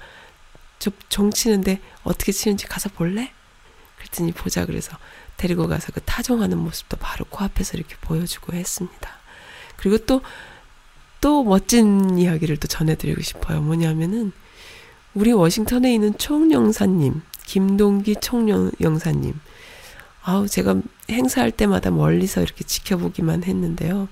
[1.08, 3.32] 종 치는데 어떻게 치는지 가서 볼래?
[3.96, 4.96] 그랬더니 보자 그래서
[5.36, 9.10] 데리고 가서 그 타종하는 모습도 바로 코앞에서 이렇게 보여주고 했습니다.
[9.76, 10.22] 그리고 또,
[11.20, 13.60] 또 멋진 이야기를 또 전해드리고 싶어요.
[13.60, 14.32] 뭐냐면은,
[15.14, 19.38] 우리 워싱턴에 있는 총영사님, 김동기 총영사님.
[20.22, 20.76] 아우, 제가
[21.10, 24.08] 행사할 때마다 멀리서 이렇게 지켜보기만 했는데요.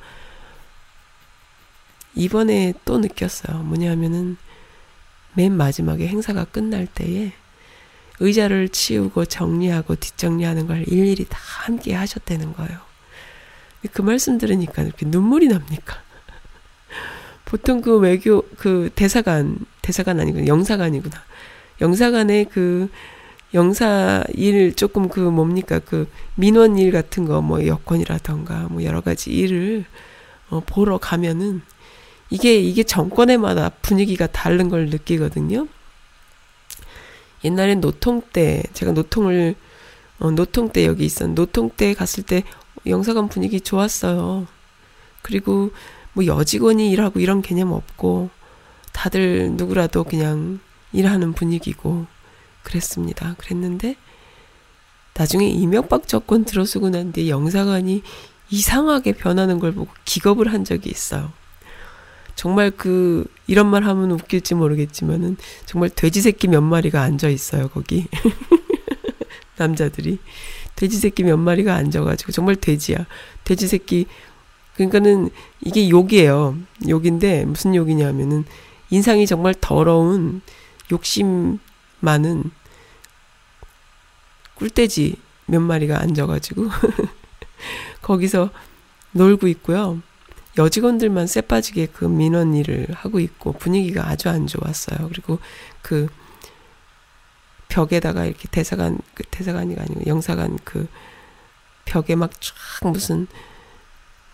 [2.15, 3.63] 이번에 또 느꼈어요.
[3.63, 4.37] 뭐냐면은,
[5.35, 7.33] 맨 마지막에 행사가 끝날 때에
[8.23, 12.79] 의자를 치우고 정리하고 뒷정리하는 걸 일일이 다 함께 하셨다는 거예요.
[13.93, 15.97] 그 말씀 들으니까 이렇게 눈물이 납니까?
[17.45, 21.17] 보통 그 외교 그 대사관 대사관 아니구나 영사관이구나
[21.81, 22.89] 영사관의 그
[23.55, 29.31] 영사 일 조금 그 뭡니까 그 민원 일 같은 거 뭐 여권이라던가 뭐 여러 가지
[29.31, 29.85] 일을
[30.49, 31.63] 어, 보러 가면은
[32.31, 35.67] 이게 이게 정권에마다 분위기가 다른 걸 느끼거든요.
[37.45, 39.55] 옛날엔 노통 때 제가 노통을
[40.19, 42.45] 어, 노통 때 여기 있었 노통 때 갔을 때
[42.87, 44.47] 영사관 분위기 좋았어요.
[45.23, 45.71] 그리고
[46.13, 48.31] 뭐 여직원이 일하고 이런 개념 없고
[48.93, 50.61] 다들 누구라도 그냥
[50.93, 52.07] 일하는 분위기고
[52.63, 53.35] 그랬습니다.
[53.39, 53.97] 그랬는데
[55.15, 58.03] 나중에 이명박 정권 들어서고 난 뒤에 영사관이
[58.51, 61.33] 이상하게 변하는 걸 보고 기겁을 한 적이 있어요.
[62.35, 68.07] 정말 그 이런 말 하면 웃길지 모르겠지만은 정말 돼지 새끼 몇 마리가 앉아 있어요 거기.
[69.57, 70.19] 남자들이.
[70.75, 73.07] 돼지 새끼 몇 마리가 앉아가지고 정말 돼지야.
[73.45, 74.07] 돼지 새끼
[74.75, 75.31] 그러니까는
[75.61, 76.57] 이게 욕이에요.
[76.89, 78.45] 욕인데 무슨 욕이냐면은
[78.91, 80.41] 인상이 정말 더러운
[80.91, 81.59] 욕심
[82.01, 82.51] 많은
[84.55, 85.17] 꿀돼지
[85.47, 86.69] 몇 마리가 앉아가지고
[88.03, 88.51] 거기서
[89.13, 90.01] 놀고 있고요.
[90.59, 95.09] 여직원들만 쎄빠지게 그 민원 일을 하고 있고 분위기가 아주 안 좋았어요.
[95.09, 95.39] 그리고
[95.81, 96.09] 그
[97.69, 100.89] 벽에다가 이렇게 대사관 그 대사관이 아니고 영사관 그
[101.87, 102.55] 벽에 막 쫙
[102.91, 103.27] 무슨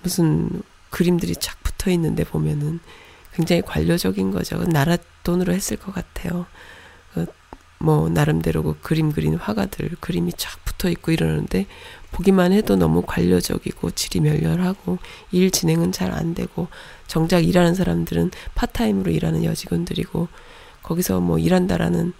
[0.03, 2.81] 무슨 그림들이 쫙 붙어 있는데 보면은
[3.33, 4.65] 굉장히 관료적인 거죠.
[4.65, 6.47] 나라 돈으로 했을 것 같아요.
[7.79, 11.67] 그뭐 나름대로 그 그림 그린 화가들 그림이 쫙 붙어 있고 이러는데
[12.11, 14.99] 보기만 해도 너무 관료적이고 지리멸렬하고
[15.31, 16.69] 일 진행은 잘 안 되고
[17.07, 20.29] 정작 일하는 사람들은 part time으로 일하는 여직원들이고
[20.83, 22.13] 거기서 뭐 일한다라는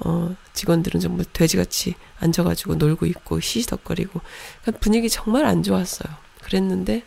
[0.00, 4.20] 어 직원들은 정말 돼지같이 앉아가지고 놀고 있고 시시덕거리고
[4.62, 6.12] 그러니까 분위기 정말 안 좋았어요.
[6.42, 7.04] 그랬는데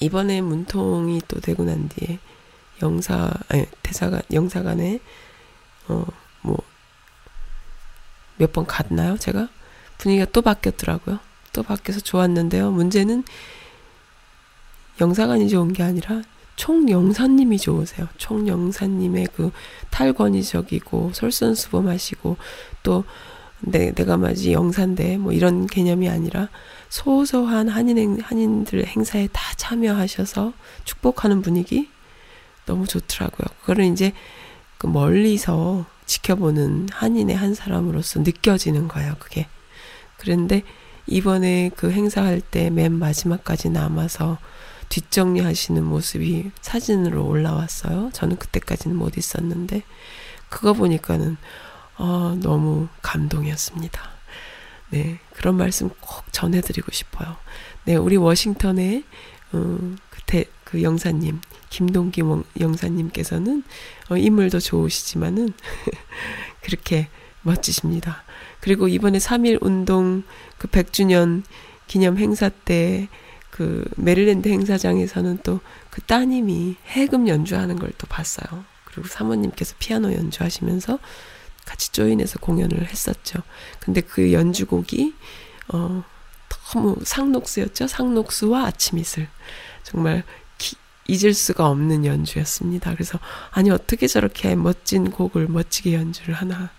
[0.00, 2.18] 이번에 문통이 또 되고 난 뒤에
[2.82, 5.00] 영사 아니 대사관 영사관에
[5.88, 6.04] 어
[6.42, 6.58] 뭐
[8.38, 9.48] 몇 번 갔나요 제가?
[9.98, 11.18] 분위기가 또 바뀌었더라고요.
[11.52, 12.70] 또 바뀌어서 좋았는데요.
[12.70, 13.24] 문제는
[15.00, 16.22] 영사관이 좋은 게 아니라
[16.56, 18.08] 총영사님이 좋으세요.
[18.16, 19.50] 총영사님의 그
[19.90, 22.36] 탈권위적이고 솔선수범하시고
[22.82, 23.04] 또
[23.60, 26.48] 내, 내가 마지 영사인데 뭐 이런 개념이 아니라
[26.88, 30.52] 소소한 한인 행, 한인들 행사에 다 참여하셔서
[30.84, 31.88] 축복하는 분위기?
[32.66, 33.46] 너무 좋더라고요.
[33.60, 34.12] 그거를 이제
[34.78, 39.14] 그 멀리서 지켜보는 한인의 한 사람으로서 느껴지는 거예요.
[39.18, 39.46] 그게.
[40.16, 40.62] 그런데
[41.06, 44.38] 이번에 그 행사할 때 맨 마지막까지 남아서
[44.88, 48.10] 뒷정리 하시는 모습이 사진으로 올라왔어요.
[48.12, 49.82] 저는 그때까지는 못 있었는데
[50.48, 51.36] 그거 보니까는
[51.96, 54.00] 아, 너무 감동이었습니다.
[54.90, 57.36] 네, 그런 말씀 꼭 전해드리고 싶어요.
[57.84, 59.04] 네, 우리 워싱턴의
[59.54, 61.40] 음, 그, 대, 그 영사님
[61.70, 62.22] 김동기
[62.58, 63.62] 영사님께서는
[64.10, 65.52] 어, 인물도 좋으시지만은
[66.62, 67.08] 그렇게
[67.42, 68.24] 멋지십니다.
[68.60, 70.22] 그리고 이번에 3.1 운동
[70.58, 71.42] 그 100주년
[71.86, 73.08] 기념 행사 때
[73.58, 75.60] 그 메릴랜드 행사장에서는 또
[75.90, 78.64] 그 따님이 해금 연주하는 걸 또 봤어요.
[78.84, 81.00] 그리고 사모님께서 피아노 연주하시면서
[81.64, 83.40] 같이 조인해서 공연을 했었죠.
[83.80, 85.14] 근데 그 연주곡이
[85.72, 86.04] 어
[86.72, 87.88] 너무 상록수였죠.
[87.88, 89.26] 상록수와 아침 이슬.
[89.82, 90.32] 정말 기,
[91.08, 92.92] 잊을 수가 없는 연주였습니다.
[92.92, 93.18] 그래서
[93.50, 96.70] 아니 어떻게 저렇게 멋진 곡을 멋지게 연주를 하나.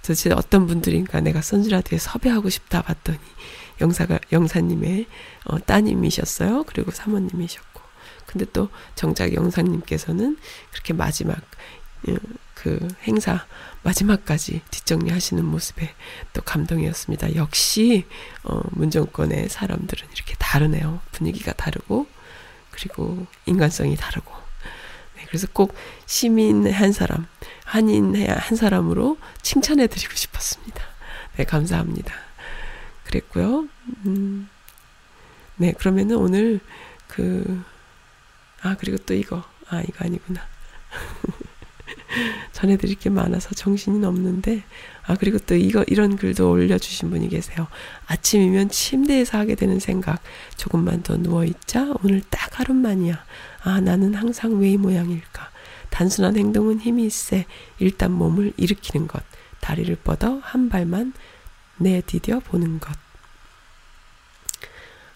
[0.00, 3.18] 도대체 어떤 분들인가 내가 선즈라디오에 섭외하고 싶다 봤더니
[3.80, 5.06] 영사가 영사님의
[5.46, 6.64] 어, 따님이셨어요.
[6.64, 7.82] 그리고 사모님이셨고.
[8.26, 10.36] 근데 또 정작 영사님께서는
[10.70, 11.38] 그렇게 마지막
[12.08, 12.14] 어,
[12.54, 13.46] 그 행사
[13.82, 15.94] 마지막까지 뒷정리하시는 모습에
[16.32, 17.34] 또 감동이었습니다.
[17.34, 18.04] 역시
[18.44, 21.00] 어, 문정권의 사람들은 이렇게 다르네요.
[21.12, 22.06] 분위기가 다르고
[22.74, 24.32] 그리고 인간성이 다르고.
[25.16, 25.74] 네, 그래서 꼭
[26.06, 27.26] 시민 한 사람,
[27.64, 30.82] 한인 한 사람으로 칭찬해 드리고 싶었습니다.
[31.36, 32.12] 네, 감사합니다.
[33.04, 33.68] 그랬고요.
[34.06, 34.48] 음,
[35.56, 36.60] 네, 그러면은 오늘
[37.06, 37.62] 그,
[38.62, 39.44] 아, 그리고 또 이거.
[39.68, 40.46] 아, 이거 아니구나.
[42.52, 44.62] 전해드릴 게 많아서 정신이 없는데,
[45.06, 47.66] 아, 그리고 또 이거, 이런 글도 올려주신 분이 계세요.
[48.06, 50.22] 아침이면 침대에서 하게 되는 생각,
[50.56, 53.24] 조금만 더 누워 있자, 오늘 딱 하루만이야.
[53.62, 55.50] 아, 나는 항상 왜 이 모양일까?
[55.90, 57.46] 단순한 행동은 힘이 있세.
[57.78, 59.22] 일단 몸을 일으키는 것.
[59.60, 61.12] 다리를 뻗어 한 발만
[61.78, 62.92] 내디뎌 보는 것.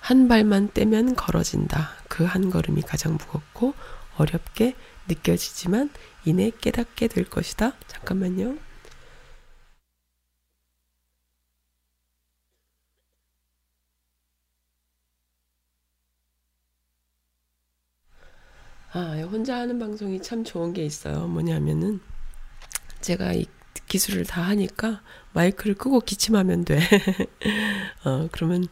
[0.01, 1.91] 한 발만 떼면 걸어진다.
[2.09, 3.75] 그 한 걸음이 가장 무겁고
[4.17, 4.75] 어렵게
[5.09, 5.91] 느껴지지만
[6.29, 7.73] 이내 깨닫게 될 것이다.
[7.87, 8.59] 잠깐만요.
[18.93, 21.27] 아, 혼자 하는 방송이 참 좋은 게 있어요.
[21.29, 22.01] 뭐냐면은
[23.01, 23.47] 제가 이
[23.87, 25.01] 기술을 다 하니까
[25.33, 26.79] 마이크를 끄고 기침하면 돼.
[28.05, 28.67] 어, 그러면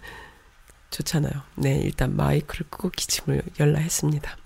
[0.90, 1.32] 좋잖아요.
[1.54, 4.36] 네, 일단 마이크를 끄고 기침을 열라 했습니다.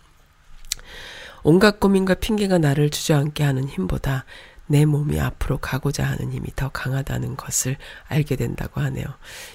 [1.43, 4.25] 온갖 고민과 핑계가 나를 주저앉게 하는 힘보다
[4.67, 7.77] 내 몸이 앞으로 가고자 하는 힘이 더 강하다는 것을
[8.07, 9.05] 알게 된다고 하네요.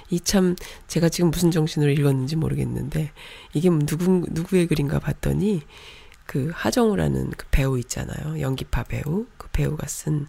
[0.09, 0.55] 이 참
[0.87, 3.11] 제가 지금 무슨 정신으로 읽었는지 모르겠는데
[3.53, 5.61] 이게 누구 누구의 글인가 봤더니
[6.25, 8.41] 그 하정우라는 그 배우 있잖아요.
[8.41, 9.25] 연기파 배우.
[9.37, 10.27] 그 배우가 쓴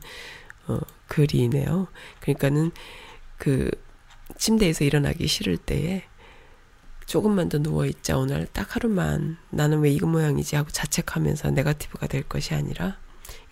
[0.68, 0.78] 어,
[1.08, 1.88] 글이네요.
[2.20, 2.70] 그러니까는
[3.38, 3.70] 그
[4.38, 6.04] 침대에서 일어나기 싫을 때에
[7.06, 12.54] 조금만 더 누워있자 오늘 딱 하루만 나는 왜 이거 모양이지 하고 자책하면서 네가티브가 될 것이
[12.54, 12.98] 아니라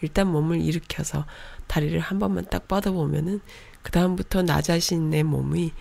[0.03, 1.25] 일단 몸을 일으켜서
[1.69, 3.41] 다리를 한 번만 딱 뻗어보면은
[3.83, 5.73] 그 다음부터 나 자신의 몸이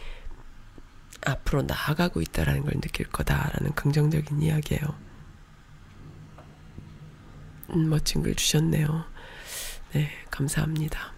[1.26, 4.82] 앞으로 나아가고 있다라는 걸 느낄 거다라는 긍정적인 이야기예요.
[7.72, 9.06] 음, 멋진 글 주셨네요.
[9.94, 11.14] 네, 감사합니다.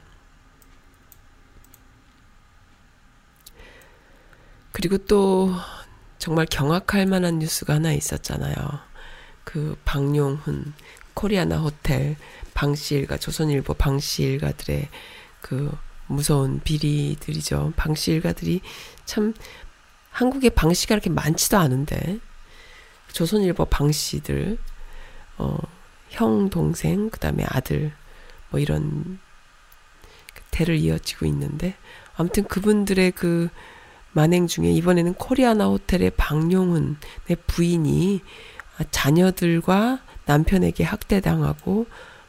[4.71, 5.51] 그리고 또
[6.25, 8.55] 정말 경악할 만한 뉴스가 하나 있었잖아요.
[9.43, 10.73] 그 방용훈
[11.13, 12.15] 코리아나 호텔
[12.55, 14.89] 방씨 일가 조선일보 방씨 일가들의
[15.41, 15.71] 그
[16.07, 17.73] 무서운 비리들이죠.
[17.75, 18.61] 방씨 일가들이
[19.05, 19.35] 참
[20.09, 22.17] 한국에 방씨가 이렇게 많지도 않은데
[23.11, 24.57] 조선일보 방씨들
[25.37, 25.59] 어,
[26.09, 27.93] 형 동생 그다음에 아들
[28.49, 29.19] 뭐 이런
[30.49, 31.75] 대를 이어지고 있는데
[32.15, 33.49] 아무튼 그분들의 그
[34.15, 36.95] 만행 중에 이번에는 코리아나 호텔의 방용훈의
[37.47, 38.21] 부인이
[38.89, 41.85] 자녀들과 남편에게 학대당하고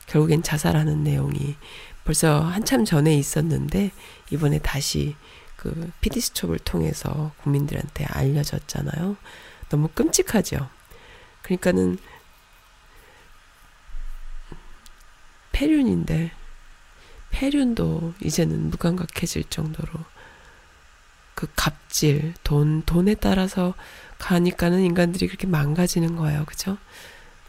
[0.08, 1.54] 결국엔 자살하는 내용이
[2.04, 3.92] 벌써 한참 전에 있었는데
[4.32, 5.14] 이번에 다시
[5.56, 9.16] 그 피디수첩을 통해서 국민들한테 알려졌잖아요.
[9.68, 10.68] 너무 끔찍하죠.
[11.42, 11.98] 그러니까는
[15.52, 16.32] 폐륜인데
[17.30, 20.15] 폐륜도 이제는 무감각해질 정도로
[21.36, 23.74] 그 갑질, 돈, 돈에 따라서
[24.18, 26.44] 가니까는 인간들이 그렇게 망가지는 거예요.
[26.46, 26.78] 그죠?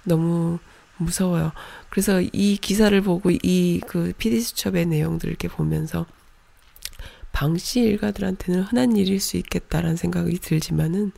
[0.04, 0.60] 너무
[0.98, 1.54] 무서워요.
[1.90, 6.06] 그래서 이 기사를 보고 이 그 피디수첩의 내용들을 이렇게 보면서
[7.32, 11.12] 방씨 일가들한테는 흔한 일일 수 있겠다라는 생각이 들지만은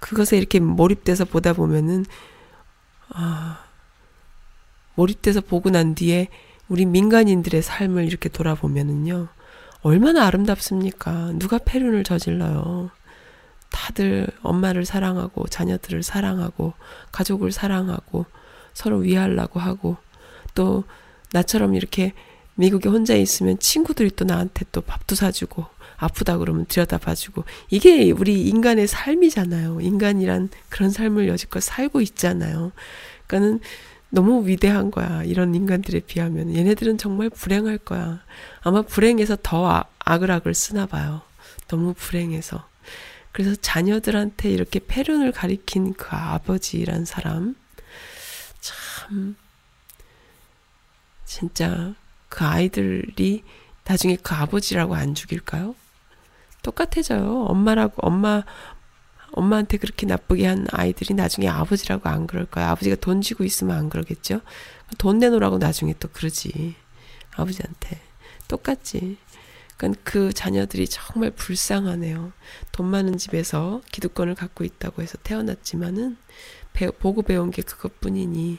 [0.00, 2.04] 그것에 이렇게 몰입돼서 보다 보면은
[3.10, 3.64] 아
[4.94, 6.28] 몰입돼서 보고 난 뒤에
[6.68, 9.28] 우리 민간인들의 삶을 이렇게 돌아보면은요.
[9.82, 11.32] 얼마나 아름답습니까?
[11.38, 12.90] 누가 폐륜을 저질러요?
[13.70, 16.72] 다들 엄마를 사랑하고 자녀들을 사랑하고
[17.12, 18.26] 가족을 사랑하고
[18.74, 19.96] 서로 위하려고 하고
[20.54, 20.84] 또
[21.32, 22.12] 나처럼 이렇게
[22.54, 25.66] 미국에 혼자 있으면 친구들이 또 나한테 또 밥도 사주고
[25.96, 29.80] 아프다 그러면 들여다봐주고 이게 우리 인간의 삶이잖아요.
[29.80, 32.72] 인간이란 그런 삶을 여지껏 살고 있잖아요.
[33.26, 33.60] 그러니까는
[34.10, 35.22] 너무 위대한 거야.
[35.24, 36.54] 이런 인간들에 비하면.
[36.54, 38.20] 얘네들은 정말 불행할 거야.
[38.62, 41.22] 아마 불행해서 더 아, 악을 쓰나 봐요.
[41.68, 42.66] 너무 불행해서.
[43.32, 47.54] 그래서 자녀들한테 이렇게 폐륜을 가리킨 그 아버지란 사람.
[48.60, 49.36] 참,
[51.24, 51.94] 진짜
[52.28, 53.44] 그 아이들이
[53.84, 55.74] 나중에 그 아버지라고 안 죽일까요?
[56.62, 57.44] 똑같아져요.
[57.44, 58.42] 엄마라고, 엄마,
[59.38, 62.70] 엄마한테 그렇게 나쁘게 한 아이들이 나중에 아버지라고 안 그럴 거야.
[62.70, 64.40] 아버지가 돈 쥐고 있으면 안 그러겠죠?
[64.98, 66.74] 돈 내놓으라고 나중에 또 그러지.
[67.36, 68.00] 아버지한테.
[68.48, 69.16] 똑같지.
[69.76, 72.32] 그러니까 그 자녀들이 정말 불쌍하네요.
[72.72, 76.16] 돈 많은 집에서 기득권을 갖고 있다고 해서 태어났지만은
[76.72, 78.58] 배, 보고 배운 게 그것뿐이니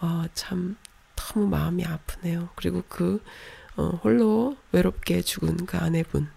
[0.00, 0.76] 어, 참
[1.16, 2.50] 너무 마음이 아프네요.
[2.54, 3.20] 그리고 그
[3.76, 6.28] 어, 홀로 외롭게 죽은 그 아내분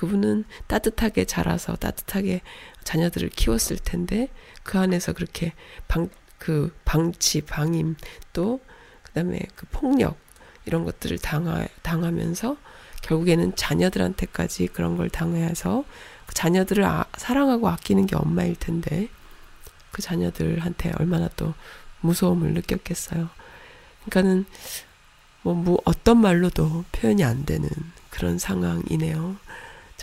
[0.00, 2.40] 그분은 따뜻하게 자라서 따뜻하게
[2.84, 4.28] 자녀들을 키웠을 텐데
[4.62, 5.52] 그 안에서 그렇게
[5.88, 6.08] 방
[6.40, 7.94] 그 방치 방임
[8.32, 8.60] 또
[9.04, 10.18] 그다음에 그 폭력
[10.64, 12.56] 이런 것들을 당하 당하면서
[13.02, 15.84] 결국에는 자녀들한테까지 그런 걸 당해서
[16.26, 19.08] 그 자녀들을 아, 사랑하고 아끼는 게 엄마일 텐데
[19.92, 21.52] 그 자녀들한테 얼마나 또
[22.00, 23.28] 무서움을 느꼈겠어요.
[24.06, 24.46] 그러니까는
[25.42, 27.68] 뭐, 뭐 어떤 말로도 표현이 안 되는
[28.08, 29.36] 그런 상황이네요.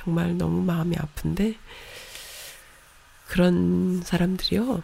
[0.08, 1.56] 정말 너무 마음이 아픈데
[3.28, 4.82] 그런 사람들이요.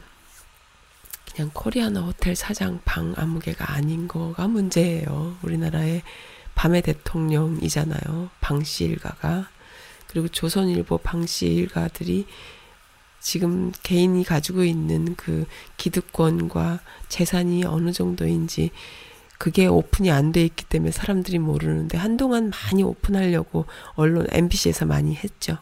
[1.31, 5.37] 그냥 코리아나 호텔 사장 방 아무개가 아닌 거가 문제예요.
[5.41, 6.01] 우리나라의
[6.55, 8.31] 밤의 대통령이잖아요.
[8.41, 9.47] 방씨 일가가.
[10.07, 12.27] 그리고 조선일보 방씨 일가들이
[13.21, 15.45] 지금 개인이 가지고 있는 그
[15.77, 18.71] 기득권과 재산이 어느 정도인지
[19.43, 23.65] 그게 오픈이 안 돼 있기 때문에 사람들이 모르는데 한동안 많이 오픈하려고
[23.95, 25.57] 언론 MBC에서 많이 했죠.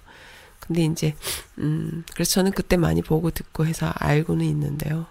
[0.60, 1.16] 근데 이제
[1.58, 5.08] 음 그래서 저는 그때 많이 보고 듣고 해서 알고는 있는데요.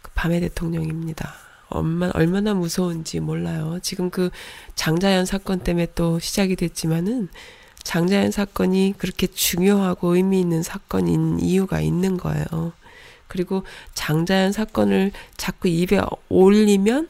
[0.00, 1.34] 그 밤의 대통령입니다.
[1.68, 3.78] 얼마, 얼마나 무서운지 몰라요.
[3.82, 4.30] 지금 그
[4.74, 7.28] 장자연 사건 때문에 또 시작이 됐지만은
[7.82, 12.72] 장자연 사건이 그렇게 중요하고 의미 있는 사건인 이유가 있는 거예요.
[13.28, 17.08] 그리고 장자연 사건을 자꾸 입에 올리면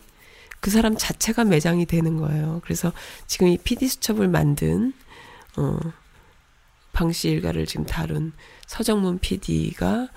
[0.64, 2.62] 그 사람 자체가 매장이 되는 거예요.
[2.64, 2.90] 그래서
[3.26, 4.94] 지금 이 PD 수첩을 만든
[5.58, 5.78] 어
[6.94, 8.32] 방씨 일가를 지금 다룬
[8.66, 10.08] 서정문 PD가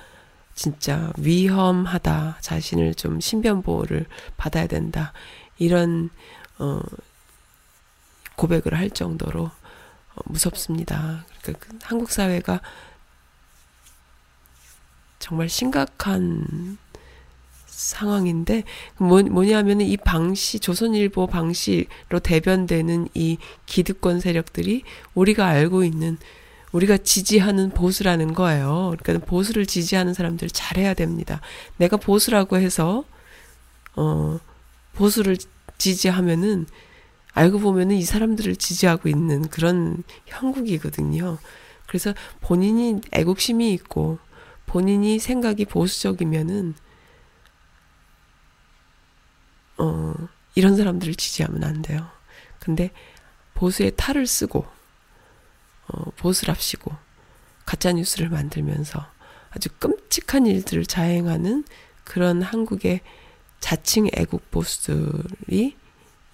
[0.55, 2.37] 진짜 위험하다.
[2.39, 4.05] 자신을 좀 신변 보호를
[4.37, 5.11] 받아야 된다.
[5.57, 6.09] 이런
[6.59, 6.79] 어
[8.37, 11.25] 고백을 할 정도로 어, 무섭습니다.
[11.41, 12.61] 그러니까 그 한국 사회가
[15.19, 16.77] 정말 심각한
[17.77, 18.63] 상황인데
[18.97, 24.81] 뭐, 뭐냐면은 이 방시 조선일보 방시로 대변되는 이 기득권 세력들이
[25.13, 26.17] 우리가 알고 있는
[26.71, 28.95] 우리가 지지하는 보수라는 거예요.
[28.99, 31.39] 그러니까 보수를 지지하는 사람들 잘해야 됩니다.
[31.77, 33.03] 내가 보수라고 해서
[33.95, 34.39] 어
[34.95, 35.37] 보수를
[35.77, 36.65] 지지하면은
[37.33, 41.37] 알고 보면은 이 사람들을 지지하고 있는 그런 형국이거든요.
[41.85, 44.17] 그래서 본인이 애국심이 있고
[44.65, 46.73] 본인이 생각이 보수적이면은
[49.77, 50.13] 어
[50.55, 52.09] 이런 사람들을 지지하면 안 돼요.
[52.59, 52.91] 근데
[53.53, 54.65] 보수의 탈을 쓰고
[55.87, 56.91] 어, 보수랍시고
[57.65, 59.05] 가짜 뉴스를 만들면서
[59.51, 61.63] 아주 끔찍한 일들을 자행하는
[62.03, 63.01] 그런 한국의
[63.59, 65.75] 자칭 애국 보수들이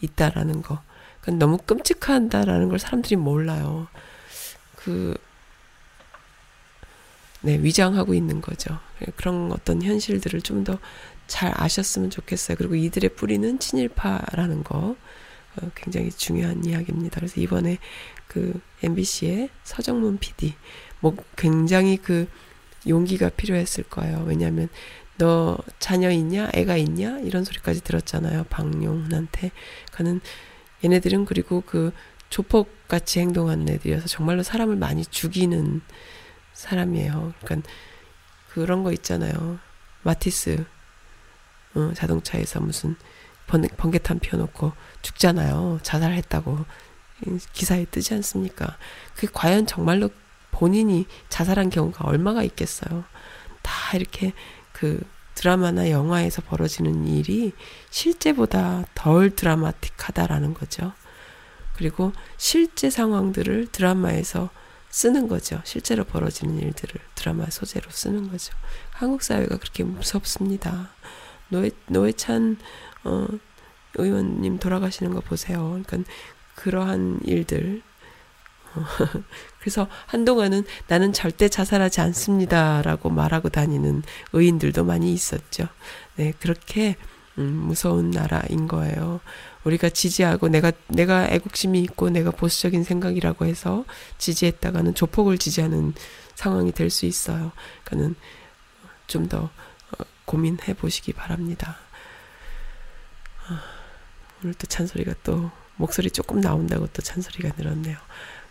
[0.02, 0.82] 있다라는 거.
[1.26, 3.88] 너무 끔찍한다라는 걸 사람들이 몰라요.
[4.76, 5.16] 그,
[7.41, 8.78] 네, 위장하고 있는 거죠.
[9.16, 10.80] 그런 어떤 현실들을 좀 더
[11.34, 12.58] 잘 아셨으면 좋겠어요.
[12.58, 14.96] 그리고 이들의 뿌리는 친일파라는 거.
[15.56, 17.16] 어, 굉장히 중요한 이야기입니다.
[17.16, 17.80] 그래서 이번에
[18.28, 20.54] 그 MBC의 서정문 PD
[21.00, 22.28] 뭐 굉장히 그
[22.88, 24.24] 용기가 필요했을 거예요.
[24.28, 24.70] 왜냐하면
[25.18, 28.44] 너 자녀 있냐, 애가 있냐 이런 소리까지 들었잖아요.
[28.52, 29.50] 박용훈한테.
[29.92, 30.22] 그는
[30.84, 31.94] 얘네들은 그리고 그
[32.30, 35.82] 조폭 같이 행동하는 애들이어서 정말로 사람을 많이 죽이는
[36.54, 37.34] 사람이에요.
[37.44, 37.68] 그러니까
[38.54, 39.58] 그런 거 있잖아요.
[40.04, 40.64] 마티스
[41.76, 42.96] 어, 자동차에서 무슨
[43.48, 45.80] 번, 번개탄 피워놓고 죽잖아요.
[45.84, 46.66] 자살했다고
[47.54, 48.78] 기사에 뜨지 않습니까?
[49.16, 50.10] 그게 과연 정말로
[50.52, 53.04] 본인이 자살한 경우가 얼마가 있겠어요.
[53.62, 54.34] 다 이렇게
[54.72, 55.02] 그
[55.36, 57.54] 드라마나 영화에서 벌어지는 일이
[57.90, 60.94] 실제보다 덜 드라마틱하다라는 거죠.
[61.76, 64.50] 그리고 실제 상황들을 드라마에서
[64.90, 65.60] 쓰는 거죠.
[65.64, 68.54] 실제로 벌어지는 일들을 드라마 소재로 쓰는 거죠.
[68.92, 70.92] 한국 사회가 그렇게 무섭습니다.
[71.54, 72.58] 노회, 노회찬,
[73.04, 73.28] 어,
[73.95, 75.80] 의원님 돌아가시는 거 보세요.
[75.86, 76.12] 그러니까
[76.56, 77.82] 그러한 일들.
[78.76, 78.82] 어,
[79.60, 84.01] 그래서 한동안은 나는 절대 자살하지 않습니다라고 말하고 다니는
[84.34, 85.68] 의인들도 많이 있었죠.
[86.16, 86.95] 네, 그렇게
[87.38, 89.20] 음, 무서운 나라인 거예요.
[89.64, 93.86] 우리가 지지하고 내가 내가 애국심이 있고 내가 보수적인 생각이라고 해서
[94.18, 95.93] 지지했다가는 조폭을 지지하는
[96.36, 97.51] 상황이 될 수 있어요.
[97.86, 98.16] 그러니까는
[99.08, 99.49] 좀더 어,
[100.34, 101.78] 고민해 보시기 바랍니다.
[103.48, 103.60] 어,
[104.42, 107.96] 오늘 또 찬소리가 또 목소리 조금 나온다고 또 잔소리가 늘었네요.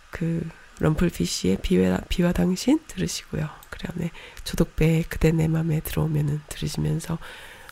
[0.09, 0.47] 그
[0.79, 3.49] 럼플피쉬의 비와, 비와 당신 들으시고요.
[3.69, 4.11] 그 다음에
[4.45, 7.17] 조독배 그대 내 맘에 들어오면은 들으시면서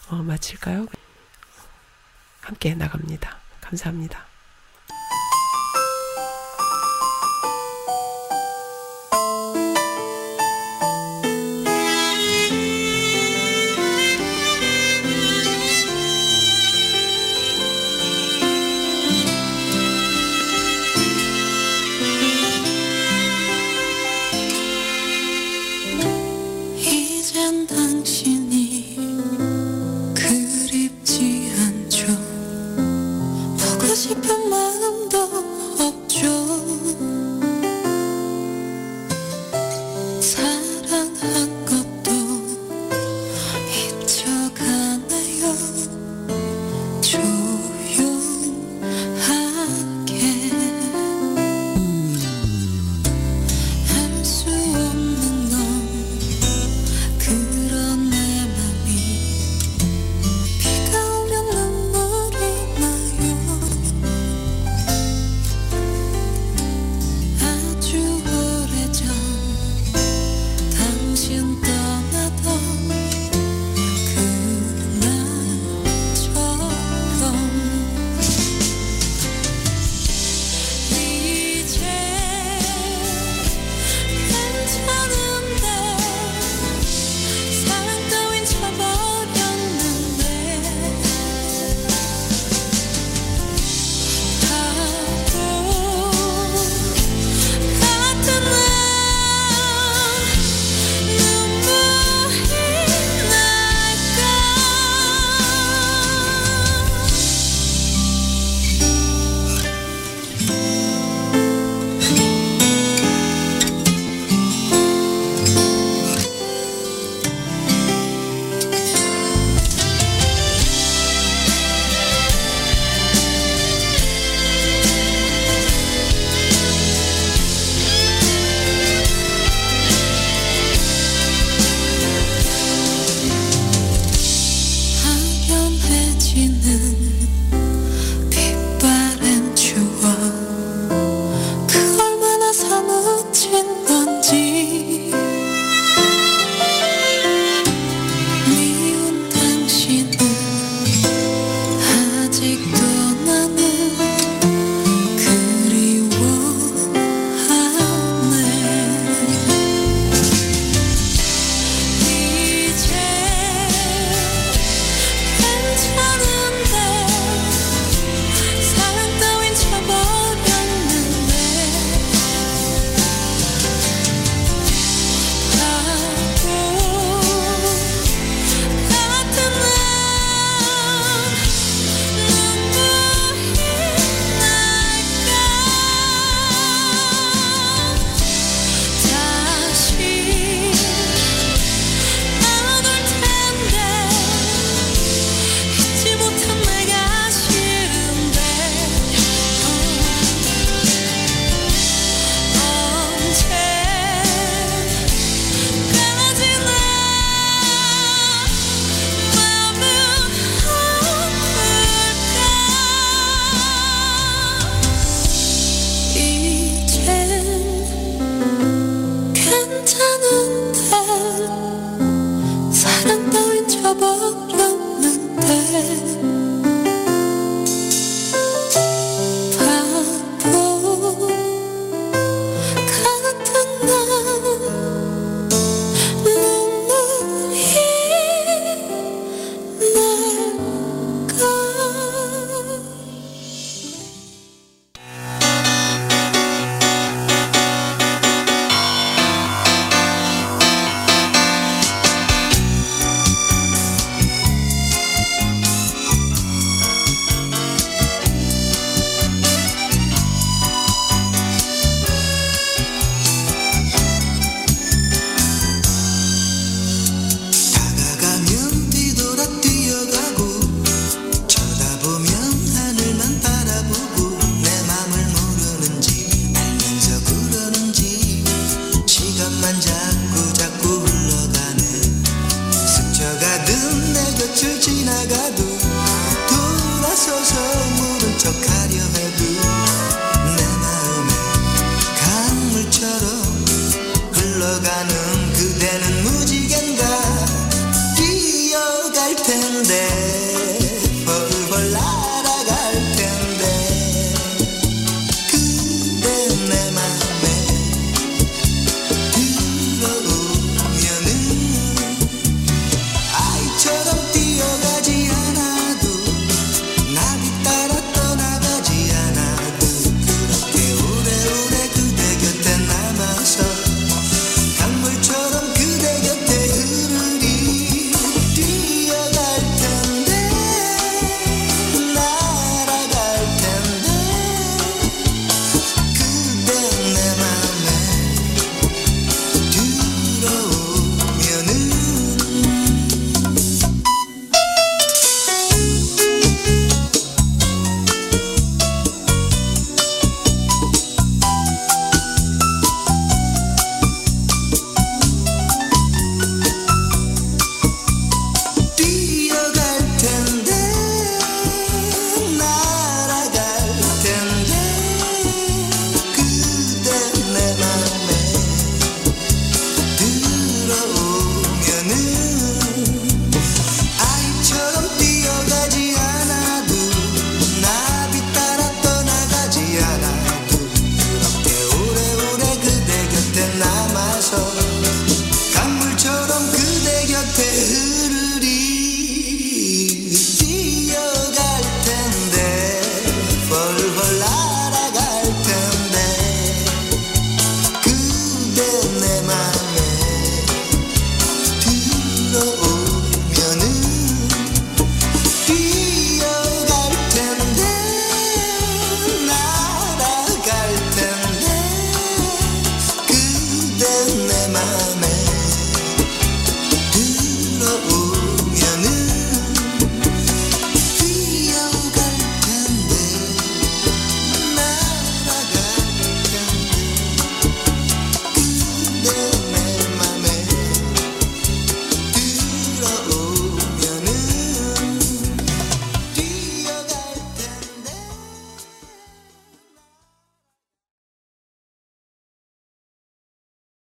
[0.09, 0.87] 어, 마칠까요?
[2.41, 3.37] 함께 나갑니다.
[3.61, 4.30] 감사합니다.